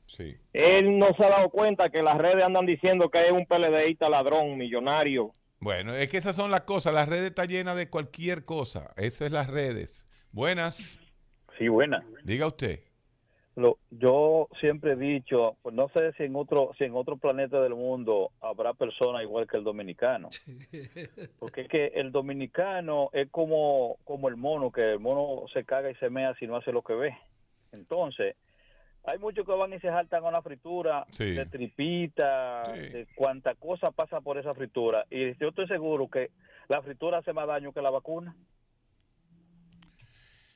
[0.07, 0.37] Sí.
[0.53, 4.09] Él no se ha dado cuenta que las redes andan diciendo que es un PLDista
[4.09, 5.33] ladrón, millonario.
[5.59, 6.95] Bueno, es que esas son las cosas.
[6.95, 8.93] La red está llena de cualquier cosa.
[8.97, 10.09] Esas son las redes.
[10.33, 11.01] Buenas.
[11.59, 12.05] Sí, buena.
[12.25, 12.81] Diga usted.
[13.57, 17.61] Lo, yo siempre he dicho, pues no sé si en otro si en otro planeta
[17.61, 20.29] del mundo habrá personas igual que el dominicano,
[21.39, 25.91] porque es que el dominicano es como como el mono, que el mono se caga
[25.91, 27.17] y se mea si no hace lo que ve.
[27.73, 28.37] Entonces,
[29.05, 31.35] hay muchos que van y se saltan a una fritura Sí.
[31.35, 35.07] de tripita, de cuánta cosa pasa por esa fritura.
[35.11, 36.31] Y yo estoy seguro que
[36.69, 38.35] la fritura hace más daño que la vacuna.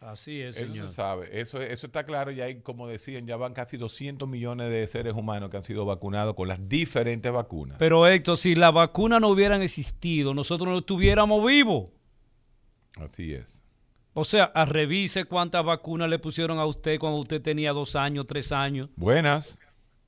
[0.05, 0.89] Así es, Eso señor.
[0.89, 1.41] se sabe.
[1.41, 2.31] Eso, eso está claro.
[2.31, 5.87] Ya hay, como decían, ya van casi 200 millones de seres humanos que han sido
[5.87, 7.79] vacunados con las diferentes vacunas.
[7.79, 11.91] Pero Héctor, si las vacunas no hubieran existido, nosotros no estuviéramos vivos.
[12.97, 13.65] Así es.
[14.13, 18.27] O sea, a revise cuántas vacunas le pusieron a usted cuando usted tenía dos años,
[18.27, 18.91] tres años.
[18.97, 19.59] Buenas.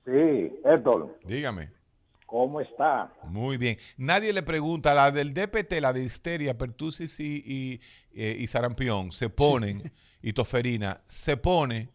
[0.05, 1.71] Sí, Héctor, Dígame.
[2.37, 3.11] ¿Cómo está?
[3.25, 3.79] Muy bien.
[3.97, 7.81] Nadie le pregunta, la del DPT, la de histeria, pertusis y, y,
[8.15, 11.89] eh, y sarampión, se ponen, y toferina, se pone,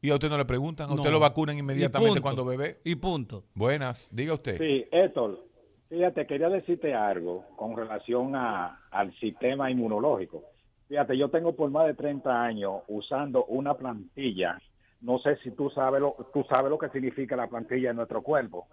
[0.00, 1.16] y a usted no le preguntan, a usted No.
[1.16, 2.22] lo vacunan inmediatamente punto.
[2.22, 2.78] cuando bebé.
[2.84, 3.44] Y punto.
[3.54, 4.56] Buenas, diga usted.
[4.56, 5.44] Sí, Héctor,
[5.90, 10.42] fíjate, quería decirte algo con relación a, al sistema inmunológico.
[10.88, 14.58] Fíjate, yo tengo por más de 30 años usando una plantilla.
[15.02, 18.22] No sé si tú sabes lo, tú sabes lo que significa la plantilla en nuestro
[18.22, 18.66] cuerpo,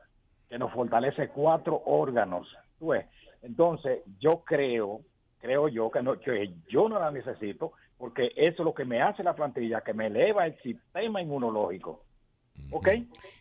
[0.49, 2.47] que nos fortalece cuatro órganos.
[2.79, 3.05] ¿tú ves?
[3.41, 5.01] Entonces, yo creo,
[5.39, 9.01] creo yo que, no, que yo no la necesito, porque eso es lo que me
[9.01, 12.03] hace la plantilla, que me eleva el sistema inmunológico.
[12.71, 12.89] ¿Ok?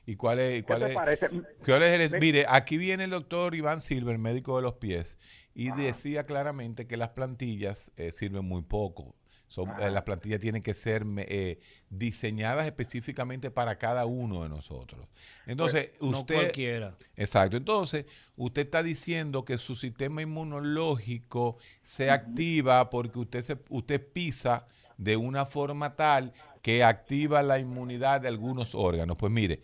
[0.04, 0.62] ¿Y cuál es?
[0.64, 1.28] Cuál te es parece?
[1.64, 5.18] ¿Cuál es el- mire, aquí viene el doctor Iván Silver, médico de los pies,
[5.54, 9.14] y decía claramente que las plantillas eh, sirven muy poco.
[9.48, 15.06] Son, eh, las plantillas tienen que ser eh, diseñadas específicamente para cada uno de nosotros.
[15.46, 16.34] Entonces, Pues, no usted...
[16.34, 16.96] cualquiera.
[17.16, 17.56] Exacto.
[17.56, 24.66] Entonces, usted está diciendo que su sistema inmunológico se activa porque usted, se, usted pisa
[24.98, 26.32] de una forma tal
[26.62, 29.16] que activa la inmunidad de algunos órganos.
[29.16, 29.62] Pues mire,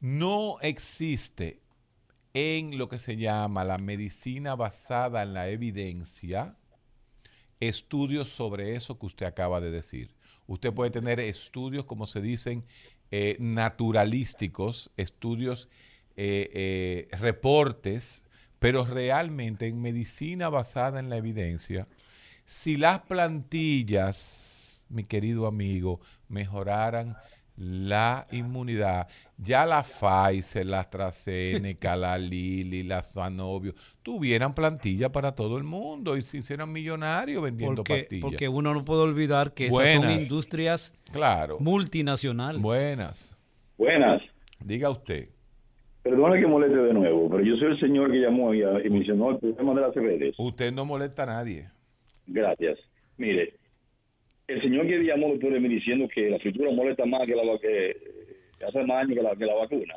[0.00, 1.60] no existe
[2.32, 6.56] en lo que se llama la medicina basada en la evidencia
[7.68, 10.14] estudios sobre eso que usted acaba de decir.
[10.46, 12.64] Usted puede tener estudios, como se dicen,
[13.10, 15.68] eh, naturalísticos, estudios,
[16.16, 16.50] eh,
[17.10, 18.24] eh, reportes,
[18.58, 21.86] pero realmente en medicina basada en la evidencia,
[22.44, 27.16] si las plantillas, mi querido amigo, mejoraran
[27.56, 29.06] la inmunidad,
[29.38, 36.16] ya la Pfizer, la AstraZeneca, la Lilly, la Sanofi, tuvieran plantilla para todo el mundo
[36.16, 38.22] y se hicieran millonarios vendiendo Porque, pastillas.
[38.22, 40.22] porque uno no puede olvidar que esas son Buenas.
[40.22, 41.58] industrias Claro.
[41.60, 42.60] multinacionales.
[42.60, 43.38] Buenas.
[43.78, 44.20] Buenas.
[44.60, 45.28] Diga usted.
[46.02, 49.30] Perdone que moleste de nuevo, pero yo soy el señor que llamó y, y mencionó
[49.30, 50.34] el problema de las redes.
[50.38, 51.70] Usted no molesta a nadie.
[52.26, 52.78] Gracias.
[53.16, 53.54] Mire,
[54.46, 57.96] el señor que llamó después de diciendo que la fritura molesta más que la que
[58.66, 59.94] hace más daño que la, que la vacuna.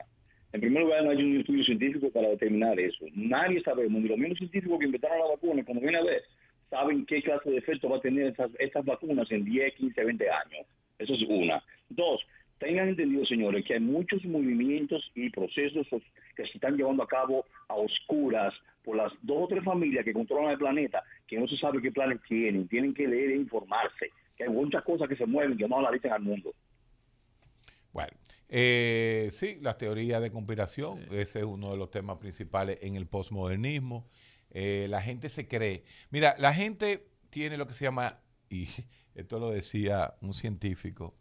[0.53, 3.05] En primer lugar, no hay un estudio científico para determinar eso.
[3.13, 6.23] Nadie sabemos, ni los mismos científicos que inventaron la vacuna, como viene a ver,
[6.69, 10.29] saben qué clase de efecto va a tener estas, estas vacunas en 10, 15, 20
[10.29, 10.65] años.
[10.99, 11.61] Eso es una.
[11.89, 12.25] Dos,
[12.59, 15.87] tengan entendido, señores, que hay muchos movimientos y procesos
[16.35, 20.13] que se están llevando a cabo a oscuras por las dos o tres familias que
[20.13, 24.11] controlan el planeta, que no se sabe qué planes tienen, tienen que leer e informarse,
[24.37, 26.53] que hay muchas cosas que se mueven que no la dicen al mundo.
[27.91, 28.11] Bueno,
[28.49, 33.07] eh, sí, las teorías de conspiración, ese es uno de los temas principales en el
[33.07, 34.07] posmodernismo.
[34.51, 35.83] Eh, la gente se cree.
[36.11, 38.19] Mira, la gente tiene lo que se llama,
[38.49, 38.67] y
[39.15, 41.15] esto lo decía un científico,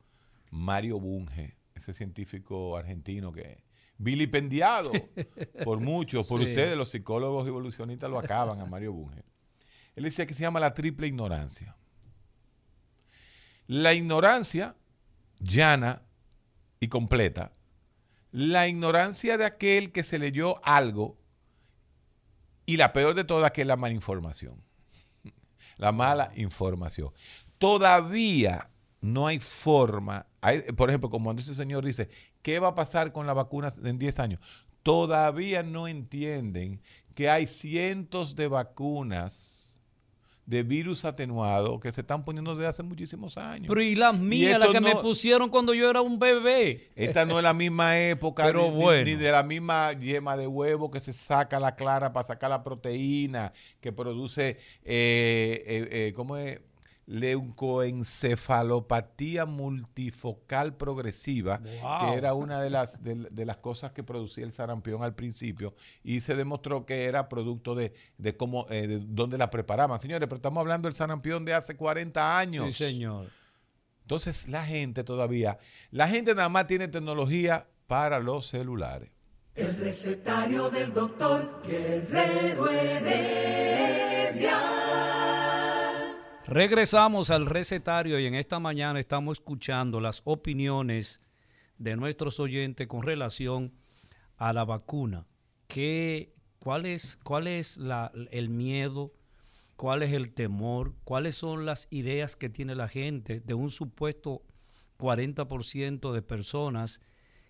[0.51, 3.65] Mario Bunge, ese científico argentino que
[3.99, 4.93] vilipendiado
[5.65, 6.49] por muchos, por Sí.
[6.49, 9.25] ustedes, los psicólogos evolucionistas lo acaban a Mario Bunge.
[9.95, 11.75] Él decía que se llama la triple ignorancia.
[13.67, 14.77] La ignorancia
[15.41, 16.03] llana
[16.81, 17.53] y completa.
[18.33, 21.19] La ignorancia de aquel que se leyó algo
[22.67, 24.63] y la peor de todas que es la mala información.
[25.79, 27.13] La mala información.
[27.59, 32.09] Todavía no hay forma, hay- por ejemplo, como cuando ese señor dice,
[32.43, 34.41] ¿qué va a pasar con la vacuna en 10 años?
[34.83, 36.81] Todavía no entienden
[37.15, 39.56] que hay cientos de vacunas
[40.47, 43.67] de virus atenuado que se están poniendo desde hace muchísimos años.
[43.69, 46.89] Pero y las mías, las que me pusieron cuando yo era un bebé.
[46.95, 49.05] esta no es la misma época, Pero ni, ni- bueno.
[49.05, 52.63] ni de la misma yema de huevo que se saca la clara para sacar la
[52.63, 54.51] proteína que produce,
[54.85, 56.61] eh, eh, eh, ¿cómo es?
[57.07, 61.99] Leucoencefalopatía multifocal progresiva, Wow.
[62.11, 65.75] que era una de las, de, de las cosas que producía el sarampión al principio,
[66.03, 70.01] y se demostró que era producto de, de cómo, eh, de dónde la preparaban.
[70.01, 72.67] Señores, pero estamos hablando del sarampión de hace 40 años.
[72.67, 73.27] Sí, señor.
[74.03, 75.59] Entonces, la gente todavía,
[75.91, 79.11] la gente nada más tiene tecnología para los celulares.
[79.55, 84.59] El recetario del doctor Guerrero Heredia.
[86.49, 91.19] Regresamos al recetario y en esta mañana estamos escuchando las opiniones
[91.79, 93.73] de nuestros oyentes con relación
[94.37, 95.27] a la vacuna.
[95.67, 99.13] ¿Qué, ¿Cuál es, cuál es la- el miedo?
[99.77, 100.95] ¿Cuál es el temor?
[101.03, 104.43] ¿Cuáles son las ideas que tiene la gente de un supuesto
[104.99, 107.01] 40% de personas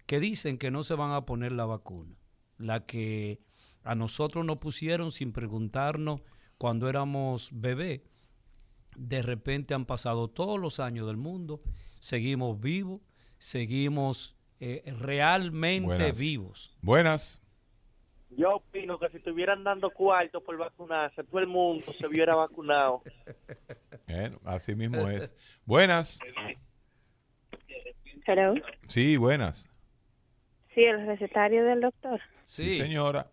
[0.06, 2.16] que dicen que no se van a poner la vacuna?
[2.56, 3.38] La que
[3.84, 6.22] a nosotros nos pusieron sin preguntarnos
[6.56, 8.00] cuando éramos bebés
[8.96, 11.60] de repente han pasado todos los años del mundo,
[12.00, 13.06] seguimos vivos,
[13.38, 16.18] seguimos eh, realmente Buenas.
[16.18, 16.76] vivos.
[16.82, 17.42] Buenas.
[18.30, 23.02] Yo opino que si estuvieran dando cuartos por vacunarse, todo el mundo se hubiera vacunado.
[24.08, 25.34] Bueno, así mismo es.
[25.64, 26.20] Buenas.
[28.24, 28.54] Hello.
[28.86, 29.68] Sí, buenas.
[30.72, 32.20] Sí, el recetario del doctor.
[32.44, 33.28] Sí, señora.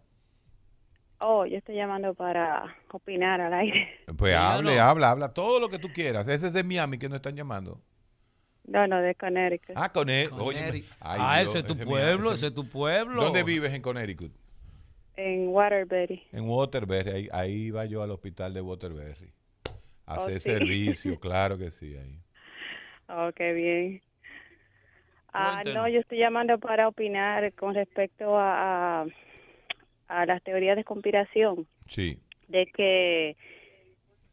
[1.26, 3.88] Oh, yo estoy llamando para opinar al aire.
[4.17, 6.28] Pues hable, habla, habla todo lo que tú quieras.
[6.28, 7.80] Ese es de Miami que nos están llamando.
[8.65, 9.76] No, no, de Connecticut.
[9.76, 10.39] Ah, Connecticut.
[10.39, 13.24] Oye, ay, Ah, Dios, ese es tu Miami, pueblo, ese es tu pueblo.
[13.24, 14.32] ¿Dónde vives en Connecticut?
[15.15, 16.24] En Waterbury.
[16.32, 17.09] En Waterbury.
[17.11, 19.34] Ahí, ahí va yo al hospital de Waterbury.
[20.05, 20.49] A hacer Oh, sí.
[20.49, 21.95] servicio, claro que sí.
[21.95, 22.19] Ahí.
[23.07, 24.01] Oh, qué bien.
[25.34, 29.05] Ah, no, yo estoy llamando para opinar con respecto a, a,
[30.08, 32.18] a las teorías de conspiración, Sí.
[32.47, 33.36] de que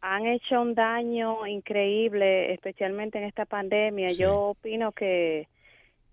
[0.00, 4.08] han hecho un daño increíble, especialmente en esta pandemia.
[4.12, 5.46] Yo opino que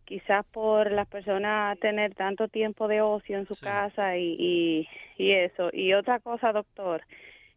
[0.06, 4.88] quizás por las personas tener tanto tiempo de ocio en su casa y, y,
[5.18, 5.70] y eso.
[5.74, 7.02] Y otra cosa, doctor,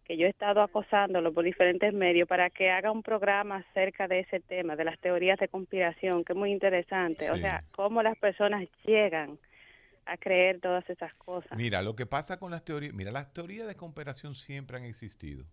[0.05, 4.21] que yo he estado acosándolo por diferentes medios para que haga un programa acerca de
[4.21, 7.31] ese tema, de las teorías de conspiración, que es muy interesante.
[7.31, 9.39] O sea, cómo las personas llegan
[10.07, 11.57] a creer todas esas cosas.
[11.57, 15.45] Mira, lo que pasa con las teorías, mira, las teorías de conspiración siempre han existido.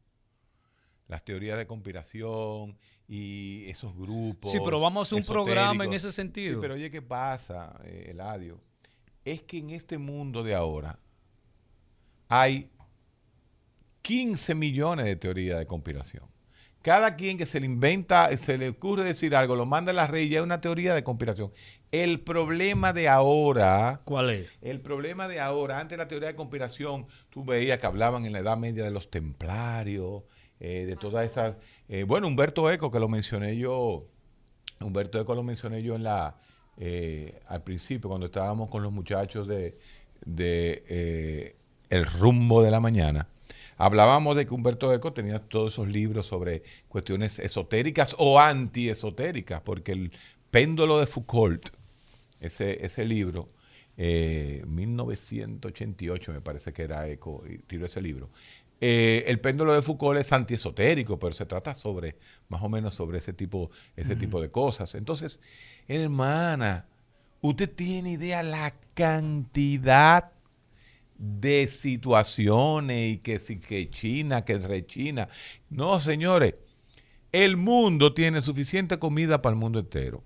[1.07, 2.77] Las teorías de conspiración
[3.07, 4.51] y esos grupos.
[4.51, 6.55] Sí, pero vamos a un programa en ese sentido.
[6.55, 8.59] Sí, pero oye, ¿qué pasa, eh, Eladio?
[9.23, 10.99] Es que en este mundo de ahora
[12.27, 12.69] hay
[14.01, 16.23] 15 millones de teorías de conspiración.
[16.81, 20.07] Cada quien que se le inventa, se le ocurre decir algo, lo manda a la
[20.07, 21.51] red y ya es una teoría de conspiración.
[21.91, 24.01] El problema de ahora.
[24.03, 24.51] ¿Cuál es?
[24.61, 28.33] El problema de ahora, antes de la teoría de conspiración, tú veías que hablaban en
[28.33, 30.23] la Edad Media de los templarios,
[30.59, 31.55] eh, de todas esas.
[31.87, 34.05] eh, bueno, Humberto Eco, que lo mencioné yo.
[34.79, 36.37] Humberto Eco lo mencioné yo en la
[36.77, 39.77] eh, al principio, cuando estábamos con los muchachos de,
[40.25, 41.55] de eh,
[41.89, 43.27] El rumbo de la mañana.
[43.77, 49.91] Hablábamos de que Humberto Eco tenía todos esos libros sobre cuestiones esotéricas o antiesotéricas, porque
[49.91, 50.11] el
[50.51, 51.69] péndulo de Foucault,
[52.39, 53.49] ese, ese libro,
[53.97, 58.29] eh, 1988 me parece que era Eco, y tiró ese libro.
[58.79, 62.15] Eh, el péndulo de Foucault es antiesotérico, pero se trata sobre,
[62.47, 64.93] más o menos sobre ese tipo, ese tipo de cosas.
[64.93, 65.39] Entonces,
[65.87, 66.85] hermana,
[67.41, 70.31] usted tiene idea la cantidad
[71.17, 75.27] de situaciones y que si que China, que rechina.
[75.71, 76.53] No, señores,
[77.31, 80.23] el mundo tiene suficiente comida para el mundo entero.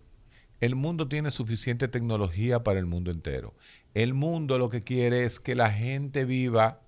[0.62, 3.54] El mundo tiene suficiente tecnología para el mundo entero.
[3.94, 6.80] El mundo lo que quiere es que la gente viva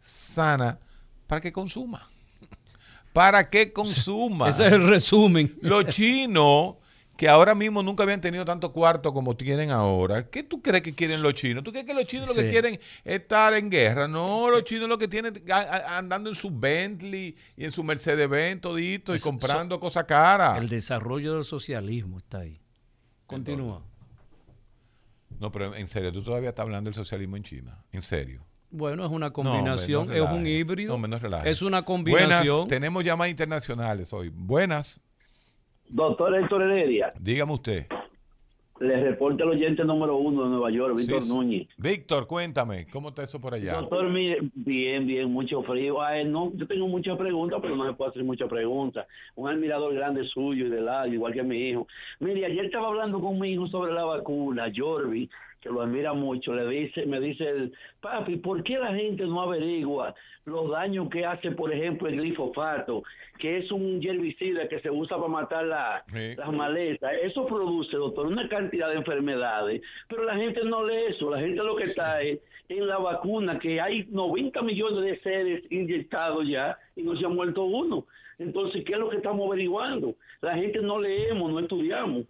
[0.00, 0.78] sana
[1.26, 2.06] para que consuma.
[3.12, 4.48] Para que consuma.
[4.48, 5.54] Ese es el resumen.
[5.60, 6.76] Los chinos,
[7.16, 10.94] que ahora mismo nunca habían tenido tanto cuarto como tienen ahora, ¿qué tú crees que
[10.94, 11.62] quieren los chinos?
[11.62, 12.74] ¿Tú crees que los chinos lo que quieren
[13.04, 14.08] es estar en guerra?
[14.08, 17.84] No, los chinos lo que tienen a- a- andando en su Bentley y en su
[17.84, 20.56] Mercedes-Benz todito y comprando cosas caras.
[20.58, 22.58] El desarrollo del socialismo está ahí.
[23.32, 23.82] Continúa.
[25.40, 27.84] No, pero en serio, tú todavía estás hablando del socialismo en China.
[27.90, 28.44] En serio.
[28.70, 30.96] Bueno, es una combinación, no es un híbrido.
[30.96, 31.50] No, relaje.
[31.50, 32.56] es una combinación.
[32.56, 34.30] Buenas, tenemos llamadas internacionales hoy.
[34.32, 35.00] Buenas.
[35.88, 37.86] Doctor Héctor Heredia, Dígame usted.
[38.82, 41.36] Le reporta el oyente número uno de Nueva York, Víctor Sí, sí.
[41.36, 41.68] Núñez.
[41.76, 43.74] Víctor, cuéntame, ¿cómo está eso por allá?
[43.74, 46.02] Doctor, mire, bien, bien, mucho frío.
[46.02, 49.06] Ay, no, yo tengo muchas preguntas, pero no se puede hacer muchas preguntas.
[49.36, 51.86] Un admirador grande suyo y de lado, igual que mi hijo.
[52.18, 55.30] Mire, ayer estaba hablando con mi hijo sobre la vacuna, Jorvi,
[55.62, 59.40] que lo admira mucho, le dice, me dice, él, papi, ¿por qué la gente no
[59.42, 60.12] averigua
[60.44, 63.04] los daños que hace, por ejemplo, el glifosato,
[63.38, 66.34] que es un herbicida que se usa para matar la- Sí.
[66.36, 67.12] las maletas?
[67.22, 71.62] Eso produce, doctor, una cantidad de enfermedades, pero la gente no lee eso, la gente
[71.62, 76.76] lo que está es en la vacuna, que hay 90 millones de seres inyectados ya
[76.96, 78.04] y no se ha muerto uno.
[78.40, 80.16] Entonces, ¿qué es lo que estamos averiguando?
[80.40, 82.24] La gente no leemos, no estudiamos.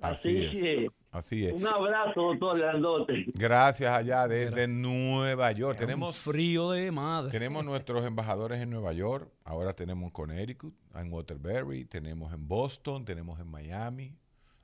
[0.00, 0.62] Así Así, es.
[0.64, 1.52] que Así es.
[1.52, 3.24] un abrazo, doctor Grandote.
[3.34, 5.76] Gracias allá desde Nueva York.
[5.78, 7.32] Tenemos frío de madre.
[7.32, 9.28] Tenemos nuestros embajadores en Nueva York.
[9.44, 14.16] Ahora tenemos en Connecticut, en Waterbury, tenemos en Boston, tenemos en Miami,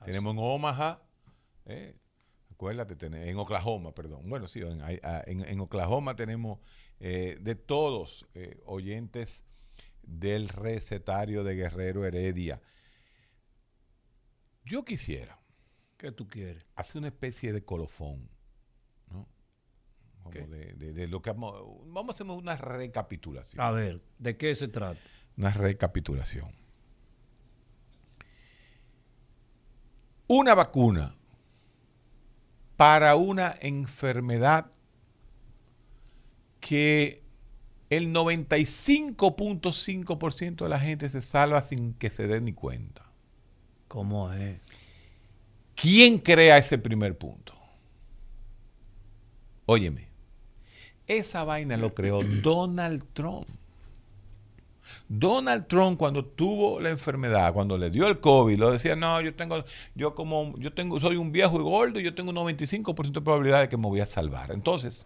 [0.05, 1.01] tenemos en Omaha.
[1.65, 1.95] eh,
[2.49, 2.95] Acuérdate,
[3.29, 4.27] en Oklahoma, perdón.
[4.27, 6.57] Bueno, sí, en, ah, en- en Oklahoma tenemos
[6.99, 9.45] eh, de todos eh, oyentes
[10.01, 12.59] del recetario de Guerrero Heredia.
[14.65, 15.36] Yo quisiera
[15.97, 16.63] ¿Qué tú quieres?
[16.75, 18.29] hacer una especie de colofón,
[19.11, 19.27] ¿no?
[20.23, 21.53] Como de, de- de lo que vamos,
[21.87, 23.61] vamos a hacer una recapitulación.
[23.65, 24.99] A ver, ¿de qué se trata?
[25.37, 26.51] Una recapitulación.
[30.27, 31.15] Una vacuna
[32.75, 34.71] para una enfermedad
[36.59, 37.23] que
[37.89, 43.03] el 95.5% de la gente se salva sin que se dé ni cuenta.
[43.87, 44.59] ¿Cómo es?
[45.79, 47.53] ¿Quién crea ese primer punto?
[49.67, 50.07] Óyeme,
[51.05, 53.47] esa vaina lo creó Donald Trump.
[55.07, 59.35] Donald Trump cuando tuvo la enfermedad, cuando le dio el COVID, lo decía, no, yo
[59.35, 59.63] tengo,
[59.93, 63.21] yo como, yo tengo, soy un viejo y gordo y yo tengo un 95% de
[63.21, 64.51] probabilidad de que me voy a salvar.
[64.51, 65.05] Entonces,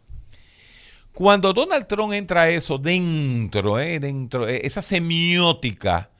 [1.13, 6.11] cuando Donald Trump entra eso dentro, eh, dentro, eh, esa semiótica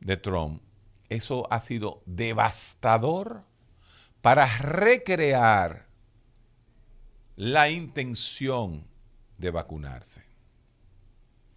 [0.00, 0.60] de Trump,
[1.08, 3.44] eso ha sido devastador
[4.24, 5.84] para recrear
[7.36, 8.86] la intención
[9.36, 10.22] de vacunarse.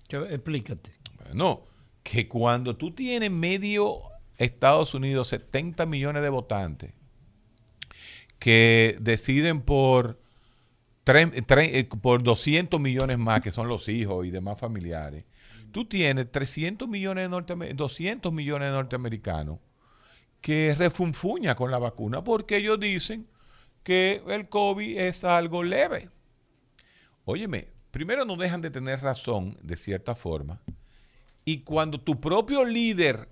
[0.09, 0.91] ¿Qué- Explícate.
[1.33, 1.63] No,
[2.03, 4.01] que cuando tú tienes medio
[4.37, 6.91] Estados Unidos, 70 millones de votantes,
[8.37, 10.19] que deciden por,
[11.05, 15.23] tres- tre- eh, por 200 millones más, que son los hijos y demás familiares,
[15.71, 19.59] tú tienes 300 millones de norteamer- 200 millones de norteamericanos
[20.47, 23.27] que refunfuña con la vacuna porque ellos dicen
[23.83, 26.09] que el COVID es algo leve.
[27.25, 30.61] Óyeme, primero no dejan de tener razón de cierta forma.
[31.43, 33.27] Y cuando tu propio líder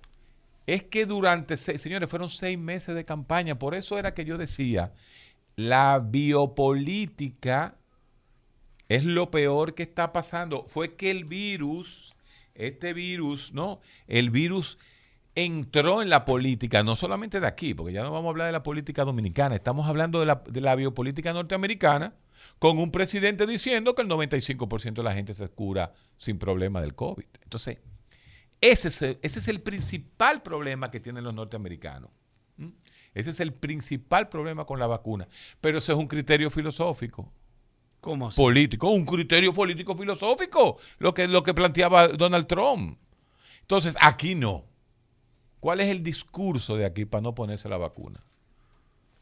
[0.68, 4.92] es que durante, señores, fueron seis meses de campaña, por eso era que yo decía,
[5.56, 7.78] la biopolítica
[8.90, 10.66] es lo peor que está pasando.
[10.68, 12.14] Fue que el virus,
[12.56, 13.80] este virus, ¿no?
[14.06, 14.78] El virus
[15.36, 18.54] entró en la política, no solamente de aquí, porque ya no vamos a hablar de
[18.54, 22.16] la política dominicana, estamos hablando de la, de la biopolítica norteamericana,
[22.60, 26.96] con un presidente diciendo que el 95% de la gente se cura sin problema del
[26.96, 27.26] COVID.
[27.44, 27.80] Entonces,
[28.62, 32.10] ese es el, ese es el principal problema que tienen los norteamericanos.
[32.58, 32.70] ¿Mm?
[33.14, 35.28] Ese es el principal problema con la vacuna.
[35.60, 37.32] Pero ese es un criterio filosófico.
[38.00, 38.42] ¿Cómo así?
[38.42, 43.00] Político, un criterio político filosófico, lo que, lo que planteaba Donald Trump.
[43.62, 44.66] Entonces, aquí no.
[45.60, 48.22] ¿Cuál es el discurso de aquí para no ponerse la vacuna?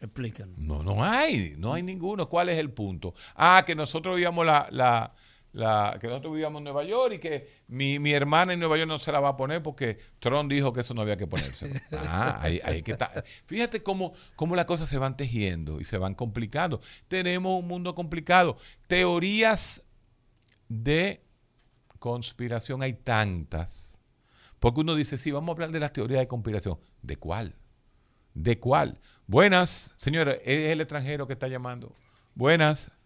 [0.02, 0.58] Explícanos.
[0.58, 2.28] No, no hay, no hay ninguno.
[2.28, 3.14] ¿Cuál es el punto?
[3.36, 5.14] Ah, que nosotros vivíamos la, la,
[5.54, 8.90] la- que nosotros vivíamos en Nueva York y que mi, mi hermana en Nueva York
[8.90, 11.82] no se la va a poner porque Trump dijo que eso no había que ponerse.
[11.94, 13.24] Ah, ahí, ahí que está.
[13.46, 16.82] Fíjate cómo, cómo las cosas se van tejiendo y se van complicando.
[17.08, 18.58] Tenemos un mundo complicado.
[18.88, 19.86] Teorías
[20.68, 21.24] de
[22.00, 23.93] conspiración hay tantas.
[24.64, 26.78] Porque uno dice, sí, vamos a hablar de las teorías de conspiración.
[27.02, 27.54] ¿De cuál?
[28.34, 28.98] ¿De cuál?
[29.28, 31.92] Buenas, señora, es el extranjero que está llamando.
[32.34, 32.98] Buenas.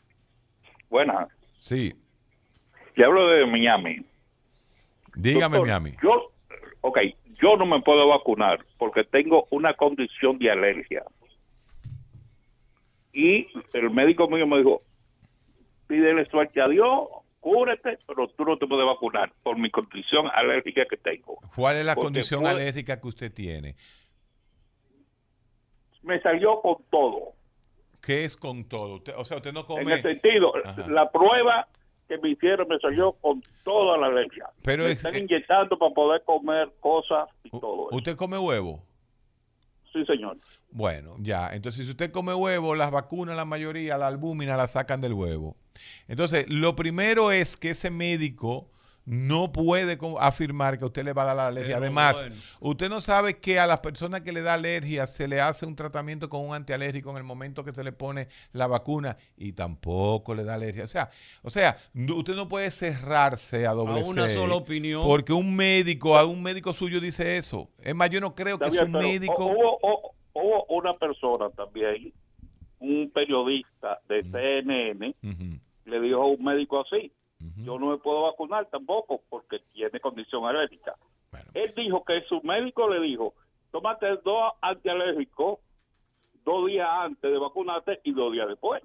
[0.87, 1.29] Buenas.
[1.57, 1.95] Sí,
[2.95, 4.05] Le hablo de Miami.
[5.15, 5.95] dígame, Doctor, Miami.
[6.03, 6.31] Yo,
[6.81, 6.99] ok,
[7.41, 11.05] yo no me puedo vacunar porque tengo una condición de alergia.
[13.13, 14.83] Y el médico mío me dijo,
[15.87, 17.07] pídele suerte a Dios,
[18.05, 21.37] pero tú no te puedes vacunar por mi condición alérgica que tengo.
[21.55, 23.75] ¿Cuál es la Porque condición alérgica que usted tiene?
[26.03, 27.33] Me salió con todo.
[28.01, 28.95] ¿Qué es con todo?
[28.95, 29.93] Usted- o sea, usted no En come...
[29.93, 30.87] el sentido, Ajá.
[30.87, 31.67] la prueba
[32.07, 34.45] que me hicieron me salió con toda la alergia.
[34.63, 37.97] Pero me es- están inyectando para poder comer cosas y todo eso.
[37.97, 38.81] ¿Usted come huevo?
[39.91, 40.37] Sí, señor.
[40.77, 41.49] Bueno, ya.
[41.53, 45.57] Entonces, si usted come huevo, las vacunas, la mayoría, la albúmina la sacan del huevo.
[46.07, 48.69] Entonces, lo primero es que ese médico
[49.05, 51.75] no puede afirmar que a usted le va a dar la alergia.
[51.75, 52.35] Pero Además, bueno.
[52.59, 55.75] usted no sabe que a las personas que le da alergia se le hace un
[55.77, 60.35] tratamiento con un antialérgico en el momento que se le pone la vacuna y tampoco
[60.35, 60.83] le da alergia.
[60.83, 61.09] O sea,
[61.41, 65.01] o sea, no- usted no puede cerrarse a doble A una C sola opinión.
[65.03, 67.69] Porque un médico, a un médico suyo dice eso.
[67.81, 69.45] Es más, yo no creo que bien, pero médico...
[69.45, 70.06] Hubo
[70.77, 72.13] una persona también,
[72.79, 75.13] un periodista de CNN,
[75.85, 77.11] le dijo a un médico así,
[77.57, 80.95] yo no me puedo vacunar tampoco porque tiene condición alérgica.
[81.53, 83.33] Él dijo que su médico le dijo,
[83.71, 85.59] tómate dos antialérgicos
[86.43, 88.81] dos días antes de vacunarte y dos días después.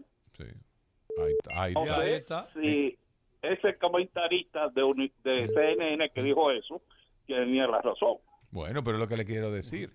[1.55, 1.95] Ahí O está.
[1.95, 2.49] sea, Ahí está.
[2.55, 2.99] Si
[3.43, 6.81] ese comentarista de, de CNN que dijo eso,
[7.27, 8.17] tenía la razón.
[8.51, 9.91] Bueno, pero es lo que le quiero decir.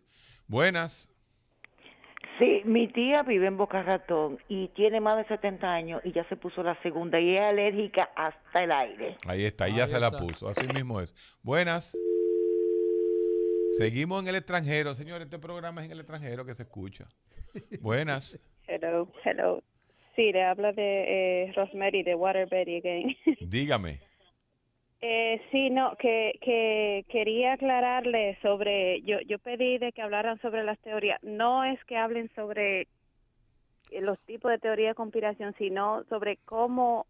[0.47, 1.11] Buenas.
[2.39, 6.23] Sí, mi tía vive en Boca Ratón y tiene más de 70 años y ya
[6.29, 9.17] se puso la segunda y es alérgica hasta el aire.
[9.27, 10.47] Ahí está, ya se la puso.
[10.47, 11.15] Así mismo es.
[11.41, 11.97] Buenas.
[13.77, 14.93] Seguimos en el extranjero.
[14.93, 17.05] Señor, este programa es en el extranjero que se escucha.
[17.81, 18.39] Buenas.
[18.67, 19.63] Hello, hello.
[20.15, 23.15] Sí, le habla de eh, Rosemary de Waterbury again.
[23.39, 24.01] Dígame.
[24.99, 30.63] Eh, sí, no, que, que quería aclararle sobre, yo, yo pedí de que hablaran sobre
[30.63, 32.87] las teorías, no es que hablen sobre
[33.91, 37.05] los tipos de teoría de conspiración, sino sobre cómo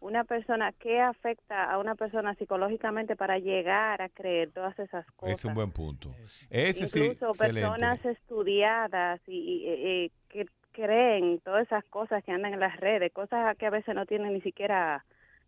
[0.00, 5.38] una persona, qué afecta a una persona psicológicamente para llegar a creer todas esas cosas.
[5.38, 6.10] Es un buen punto.
[6.50, 7.60] Ese sí, Incluso excelente.
[7.60, 13.12] personas estudiadas y, y, eh, que creen todas esas cosas que andan en las redes,
[13.12, 15.04] cosas que a veces no tienen ni siquiera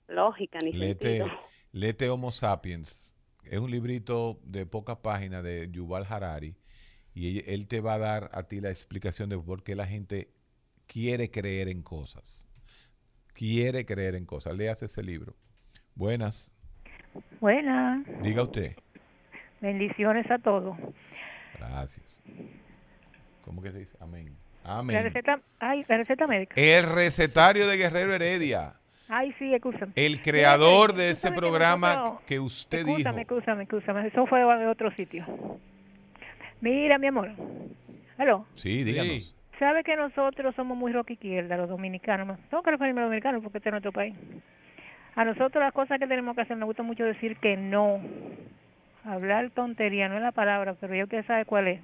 [0.06, 1.40] lógica ni Lete, sentido.
[1.74, 3.16] Lete Homo Sapiens.
[3.50, 6.54] Es un librito de pocas páginas de Yuval Harari.
[7.14, 10.30] Y él, te va a dar a ti la explicación de por qué la gente
[10.86, 12.46] quiere creer en cosas.
[13.32, 14.56] Quiere creer en cosas.
[14.56, 15.34] Léase ese libro.
[15.96, 16.52] Buenas.
[17.40, 18.76] Buenas, Diga usted.
[19.60, 20.76] bendiciones a todos.
[21.58, 22.22] Gracias.
[23.42, 23.96] ¿Cómo que se dice?
[23.98, 24.36] Amén.
[24.62, 25.02] La Amén.
[25.02, 26.54] receta, ay, la receta médica.
[26.56, 28.76] El recetario de Guerrero Heredia.
[29.08, 29.92] Ay, sí, escúchame.
[29.96, 32.98] El creador Fíjate, de ese que programa nosotros- que usted dijo.
[32.98, 34.06] Escúchame, escúchame, escúchame.
[34.08, 35.26] Eso fue de otro sitio.
[36.60, 37.30] Mira, mi amor.
[38.16, 38.46] Aló.
[38.54, 39.36] Sí, díganos.
[39.58, 42.38] ¿Sabe que nosotros somos muy rock izquierda, los dominicanos?
[42.48, 44.16] Tengo que referirme a los dominicanos porque este es nuestro país.
[45.14, 48.00] A nosotros las cosas que tenemos que hacer, nos gusta mucho decir que no.
[49.04, 51.80] Hablar tontería, no es la palabra, pero ya usted sabe cuál es.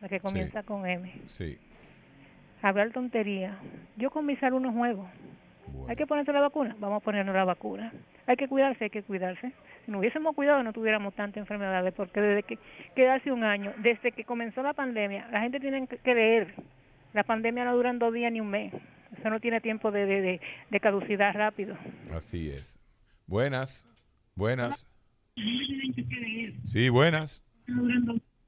[0.00, 1.10] La que comienza con M.
[1.26, 1.58] Sí.
[2.62, 3.56] Hablar tontería.
[3.96, 5.08] Yo con mis alumnos juego.
[5.88, 7.92] Hay que ponerse la vacuna, vamos a ponernos la vacuna.
[8.26, 9.52] Hay que cuidarse, hay que cuidarse.
[9.86, 12.58] Si no hubiésemos cuidado no tuviéramos tantas enfermedades, porque desde que,
[12.94, 16.54] que hace un año, desde que comenzó la pandemia, la gente tiene que leer.
[17.14, 18.74] La pandemia no dura en dos días ni un mes.
[19.18, 20.40] Eso no tiene tiempo de, de, de,
[20.70, 21.74] de caducidad rápido.
[22.12, 22.78] Así es.
[23.26, 23.88] Buenas.
[24.34, 24.86] Buenas.
[26.66, 27.42] Sí, buenas.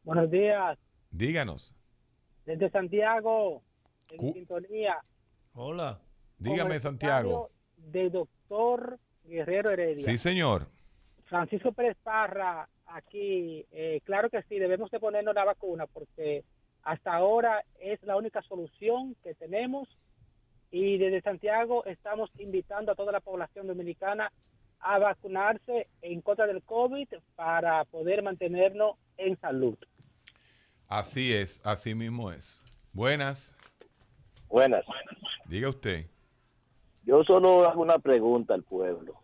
[0.04, 0.78] Buenos días,
[1.10, 1.74] Díganos.
[2.44, 3.62] desde Santiago,
[4.10, 4.96] en Cu- sintonía.
[5.54, 5.98] Hola.
[6.40, 7.50] Dígame, Santiago.
[7.76, 10.04] Del doctor Guerrero Heredia.
[10.04, 10.66] Sí, señor.
[11.26, 16.42] Francisco Pérez Parra, aquí, eh, claro que sí, debemos de ponernos la vacuna porque
[16.82, 19.88] hasta ahora es la única solución que tenemos
[20.72, 24.32] y desde Santiago estamos invitando a toda la población dominicana
[24.80, 29.76] a vacunarse en contra del COVID para poder mantenernos en salud.
[30.88, 32.62] Así es, así mismo es.
[32.92, 33.56] Buenas.
[34.48, 34.84] Buenas.
[35.46, 36.06] Diga usted.
[37.04, 39.14] Yo solo hago una pregunta al pueblo.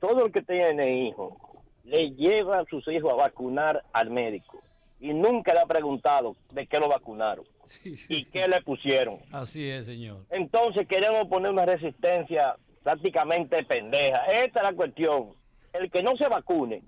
[0.00, 1.34] Todo el que tiene hijos
[1.84, 4.60] le lleva a sus hijos a vacunar al médico
[5.00, 7.44] y nunca le ha preguntado de qué lo vacunaron
[7.84, 9.18] y qué le pusieron.
[9.32, 10.24] Así es, señor.
[10.30, 14.24] Entonces queremos poner una resistencia prácticamente pendeja.
[14.44, 15.30] Esta es la cuestión.
[15.72, 16.82] El que no se vacune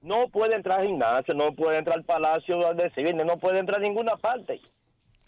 [0.00, 3.80] no puede entrar al gimnasio, no puede entrar al palacio de cine, no puede entrar
[3.80, 4.60] a ninguna parte.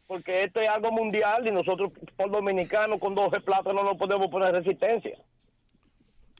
[0.08, 4.52] Porque esto es algo mundial y nosotros por dominicanos con 12 plátanos no podemos poner
[4.52, 5.16] resistencia.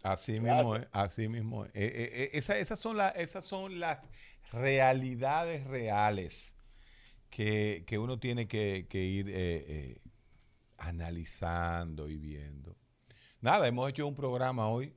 [0.02, 1.70] Así mismo es, así mismo es.
[1.74, 4.08] Eh, eh, eh, esa- esas, son la- esas son las
[4.52, 6.56] realidades reales
[7.30, 9.34] que, que uno tiene que, que ir eh,
[9.68, 9.98] eh,
[10.78, 12.74] analizando y viendo.
[13.40, 14.94] Nada, hemos hecho un programa hoy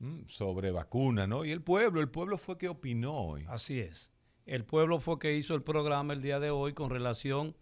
[0.00, 1.44] mm, sobre vacunas, ¿no?
[1.44, 3.46] Y el pueblo, el pueblo fue que opinó hoy.
[3.48, 4.12] Así es.
[4.44, 7.54] El pueblo fue que hizo el programa el día de hoy con relación,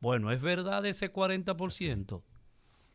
[0.00, 2.22] bueno, ¿es verdad ese 40%?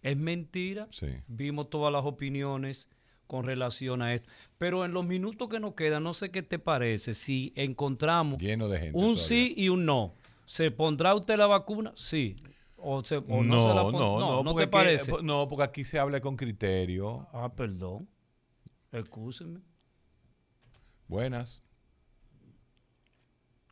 [0.01, 0.87] ¿Es mentira?
[1.27, 2.89] Vimos todas las opiniones
[3.27, 4.29] con relación a esto.
[4.57, 8.67] Pero en los minutos que nos quedan, no sé qué te parece, si encontramos Lleno
[8.67, 8.97] de gente.
[8.97, 9.23] un todavía.
[9.23, 10.15] sí y un no.
[10.45, 11.93] ¿Se pondrá usted la vacuna?
[11.95, 12.35] Sí.
[12.75, 15.13] O, se, o no, no, se la no, no, no, ¿no te aquí- parece?
[15.23, 17.27] no, porque aquí se habla con criterio.
[17.31, 18.09] Ah, perdón.
[18.91, 19.61] Excúsenme.
[21.07, 21.61] Buenas.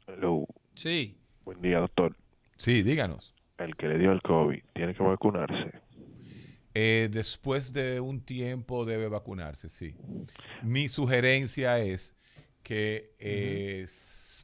[0.07, 0.45] Hello.
[0.75, 1.17] Sí.
[1.43, 2.15] Buen día, doctor.
[2.59, 3.33] Sí, díganos.
[3.57, 5.71] El que le dio el COVID tiene que vacunarse.
[6.73, 9.95] Eh, después de un tiempo debe vacunarse, sí.
[10.61, 12.15] Mi sugerencia es
[12.61, 13.87] que eh,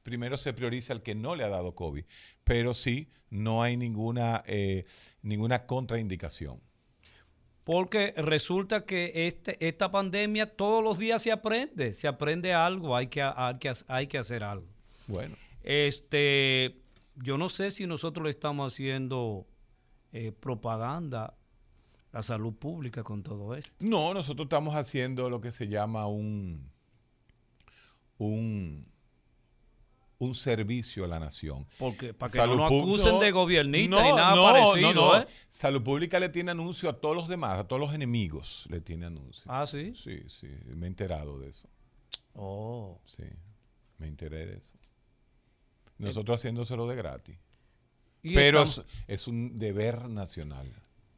[0.04, 2.06] primero se priorice al que no le ha dado COVID,
[2.46, 4.86] pero sí, no hay ninguna, eh,
[5.22, 6.62] ninguna contraindicación.
[7.66, 13.08] Porque resulta que este, esta pandemia todos los días se aprende, se aprende algo, hay
[13.08, 14.68] que, hay que, hay que hacer algo.
[15.08, 15.36] Bueno.
[15.64, 16.85] Este,
[17.16, 19.48] yo no sé si nosotros le estamos haciendo
[20.12, 21.36] eh, propaganda a
[22.12, 23.72] la salud pública con todo esto.
[23.80, 26.70] No, nosotros estamos haciendo lo que se llama un,
[28.18, 28.88] un,
[30.20, 31.68] un servicio a la nación.
[31.78, 35.22] Porque para que no nos acusen de gobiernista ni nada no, parecido, no, no.
[35.22, 35.28] ¿eh?
[35.50, 39.06] Salud Pública le tiene anuncio a todos los demás, a todos los enemigos le tiene
[39.06, 39.52] anuncio.
[39.52, 39.94] Ah, sí.
[39.96, 41.70] Sí, sí, me he enterado de eso.
[42.34, 43.00] Oh.
[43.06, 43.24] Sí,
[43.98, 44.76] me enteré de eso.
[45.98, 47.38] Nosotros haciéndoselo de gratis.
[48.22, 50.72] Y Pero es, estamos- es un deber nacional.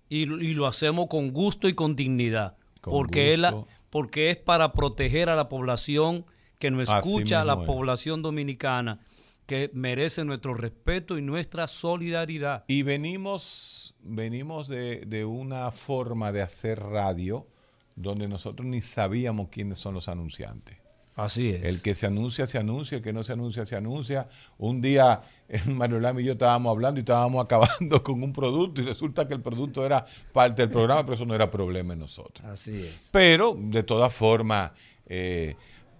[0.10, 2.58] Y, y lo hacemos con gusto y con dignidad.
[2.82, 6.26] Con porque, Es la- porque es para proteger a la población
[6.60, 7.66] que nos escucha, a la es.
[7.66, 9.00] población dominicana,
[9.46, 12.66] que merece nuestro respeto y nuestra solidaridad.
[12.68, 17.48] Y venimos, venimos de, de una forma de hacer radio
[17.96, 20.78] donde nosotros ni sabíamos quiénes son los anunciantes.
[21.18, 21.64] Así es.
[21.64, 24.28] El que se anuncia, se anuncia, el que no se anuncia, se anuncia.
[24.60, 28.82] Un día eh, Mario Lama y yo estábamos hablando y estábamos acabando con un producto
[28.82, 32.00] y resulta que el producto era parte del programa, pero eso no era problema en
[32.00, 32.48] nosotros.
[32.48, 33.10] Así es.
[33.12, 34.72] Pero, de todas formas,
[35.08, 35.56] eh,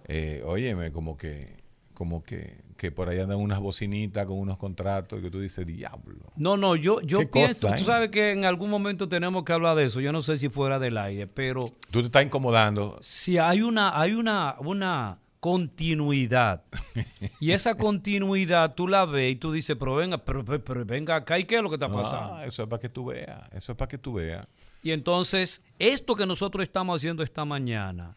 [0.06, 1.64] eh, óyeme, como que,
[1.94, 5.66] como que, que por ahí andan unas bocinitas con unos contratos y que tú dices,
[5.66, 6.32] diablo.
[6.36, 7.84] No, no, yo, yo pienso, cosa, tú ¿eh?
[7.86, 10.00] sabes que en algún momento tenemos que hablar de eso.
[10.00, 12.96] Yo no sé si fuera del aire, pero Tú te estás incomodando.
[13.00, 16.62] si hay una, hay una, una continuidad.
[17.40, 21.16] y esa continuidad tú la ves y tú dices, pero venga, pero, pero- pero venga
[21.16, 22.34] acá, ¿y qué es lo que está pasando?
[22.36, 24.46] Ah, eso es para que tú veas, eso es para que tú veas.
[24.84, 28.14] Y entonces, esto que nosotros estamos haciendo esta mañana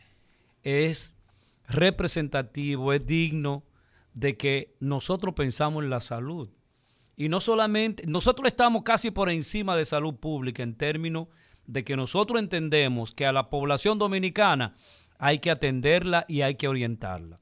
[0.63, 1.15] es
[1.67, 3.63] representativo, es digno
[4.13, 6.49] de que nosotros pensamos en la salud.
[7.15, 11.27] Y no solamente, nosotros estamos casi por encima de salud pública en términos
[11.67, 14.75] de que nosotros entendemos que a la población dominicana
[15.19, 17.37] hay que atenderla y hay que orientarla.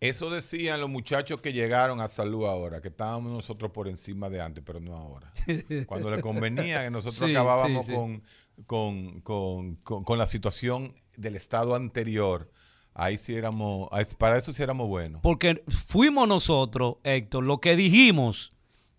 [0.00, 4.40] Eso decían los muchachos que llegaron a salud ahora, que estábamos nosotros por encima de
[4.40, 5.32] antes, pero no ahora.
[5.86, 7.96] Cuando le convenía que nosotros Sí, acabábamos sí, sí.
[7.96, 8.22] Con,
[8.66, 12.50] con, con- con- con la situación del estado anterior,
[12.94, 13.88] ahí sí éramos,
[14.18, 15.20] para eso sí éramos buenos.
[15.22, 18.50] Porque fuimos nosotros, Héctor, lo que dijimos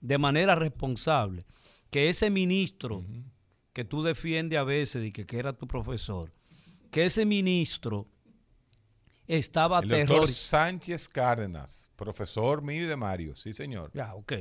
[0.01, 1.43] de manera responsable,
[1.89, 3.03] que ese ministro
[3.71, 6.29] que tú defiendes a veces y que, que era tu profesor,
[6.91, 8.07] que ese ministro
[9.27, 10.27] estaba El doctor aterrorizado.
[10.27, 13.91] Sánchez Cárdenas, profesor mío y de Mario, sí señor.
[13.93, 14.33] Ya, ok.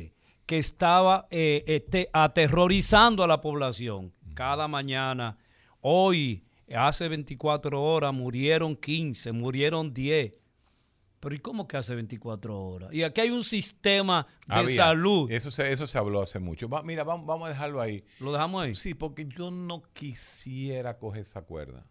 [0.44, 4.12] Que estaba eh, este, aterrorizando a la población.
[4.34, 5.38] Cada mañana,
[5.80, 10.34] hoy, hace 24 horas, murieron 15, murieron 10.
[11.20, 12.92] Pero ¿y cómo que hace 24 horas?
[12.92, 14.74] Y aquí hay un sistema de Había.
[14.76, 15.30] salud.
[15.30, 16.68] Eso se, eso se habló hace mucho.
[16.68, 18.04] Va- mira, vamos, vamos a dejarlo ahí.
[18.18, 18.74] ¿Lo dejamos ahí?
[18.74, 21.86] Sí, porque yo no quisiera coger esa cuerda.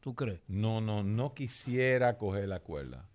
[0.00, 0.42] ¿Tú crees?
[0.48, 3.08] No, no, no quisiera coger la cuerda.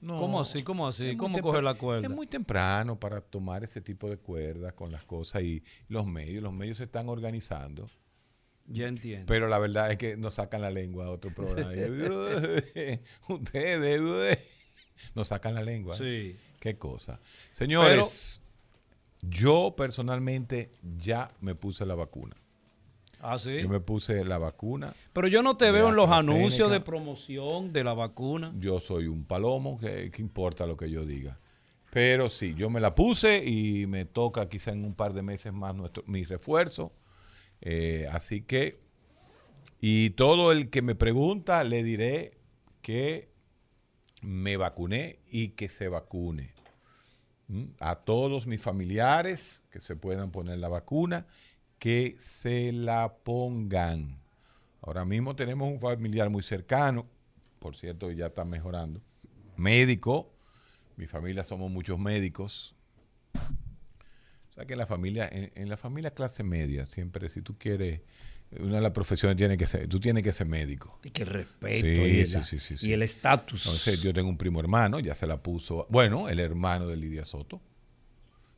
[0.00, 0.18] No.
[0.18, 0.62] ¿Cómo así?
[0.62, 1.14] ¿Cómo así?
[1.16, 2.06] ¿Cómo coger la cuerda?
[2.08, 6.42] Es muy temprano para tomar ese tipo de cuerdas con las cosas y los medios.
[6.42, 7.90] Los medios se están organizando.
[8.68, 9.26] Ya entiendo.
[9.26, 11.70] Pero la verdad es que nos sacan la lengua a otro programa.
[13.28, 14.38] Ustedes
[15.14, 15.96] nos sacan la lengua.
[15.96, 16.36] Sí.
[16.58, 17.20] Qué cosa.
[17.52, 18.40] Señores,
[19.22, 22.34] yo personalmente ya me puse la vacuna.
[23.20, 23.62] Ah, sí.
[23.62, 24.94] Yo me puse la vacuna.
[25.12, 28.52] Pero yo no te veo en los anuncios de promoción de la vacuna.
[28.58, 31.38] Yo soy un palomo, que, que importa lo que yo diga.
[31.90, 35.52] Pero sí, yo me la puse y me toca quizá en un par de meses
[35.52, 36.92] más nuestro, mi refuerzo.
[37.60, 38.78] Eh, así que,
[39.80, 42.38] y todo el que me pregunta, le diré
[42.82, 43.30] que
[44.22, 46.52] me vacuné y que se vacune.
[47.78, 51.26] A todos mis familiares que se puedan poner la vacuna,
[51.78, 54.18] que se la pongan.
[54.80, 57.06] Ahora mismo tenemos un familiar muy cercano,
[57.58, 59.00] por cierto, ya está mejorando,
[59.56, 60.32] médico,
[60.96, 62.75] mi familia somos muchos médicos.
[64.56, 67.58] O sea que en la familia, en, en la familia clase media, siempre si tú
[67.58, 68.00] quieres,
[68.58, 70.98] una de las profesiones tiene que ser, tú tienes que ser médico.
[71.04, 73.66] Y que el respeto Sí, y, el- sí, y el estatus.
[73.66, 77.26] Entonces, yo tengo un primo hermano, ya se la puso, bueno, el hermano de Lidia
[77.26, 77.60] Soto,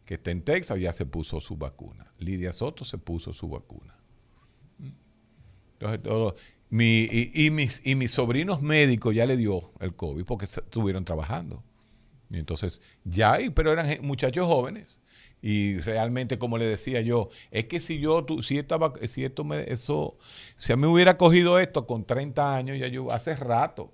[0.04, 2.06] que está en Texas, ya se puso su vacuna.
[2.20, 3.96] Lidia Soto se puso su vacuna.
[5.74, 6.36] Entonces, todo,
[6.70, 11.04] Mi, y, y mis, y mis sobrinos médicos ya le dio el COVID porque estuvieron
[11.04, 11.64] trabajando.
[12.30, 15.00] Y entonces, ya hay, pero eran muchachos jóvenes.
[15.42, 19.44] Y realmente, como le decía yo, es que si yo, tu- si estaba, si esto
[19.44, 20.16] me, eso,
[20.56, 23.92] si a mí hubiera cogido esto con 30 años, ya yo hace rato,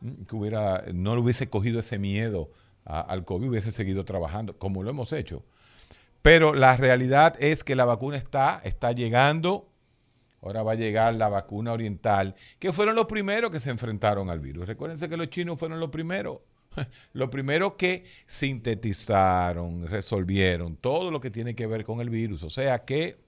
[0.00, 2.50] mm, que hubiera, no le hubiese cogido ese miedo
[2.84, 5.44] al COVID, hubiese seguido trabajando, como lo hemos hecho.
[6.22, 9.68] Pero la realidad es que la vacuna está, está llegando.
[10.42, 14.40] Ahora va a llegar la vacuna oriental, que fueron los primeros que se enfrentaron al
[14.40, 14.66] virus.
[14.68, 16.38] Recuérdense que los chinos fueron los primeros.
[17.12, 22.42] Los primeros que sintetizaron, resolvieron todo lo que tiene que ver con el virus.
[22.42, 23.18] O sea que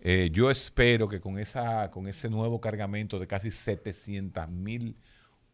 [0.00, 4.96] eh, yo espero que con, esa, con ese nuevo cargamento de casi 700 mil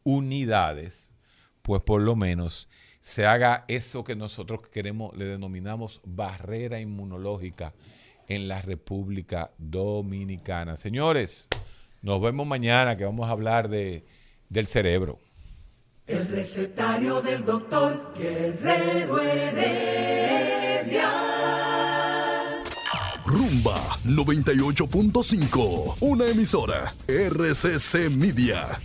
[0.02, 1.14] unidades,
[1.62, 2.68] pues por lo menos
[3.00, 7.72] se haga eso que nosotros queremos, le denominamos barrera inmunológica
[8.28, 10.76] en la República Dominicana.
[10.76, 11.48] Señores,
[12.02, 14.04] nos vemos mañana que vamos a hablar de,
[14.48, 15.18] del cerebro.
[16.06, 21.10] El recetario del doctor Guerrero Heredia.
[23.24, 28.80] Rumba 98.5, una emisora RCC Media.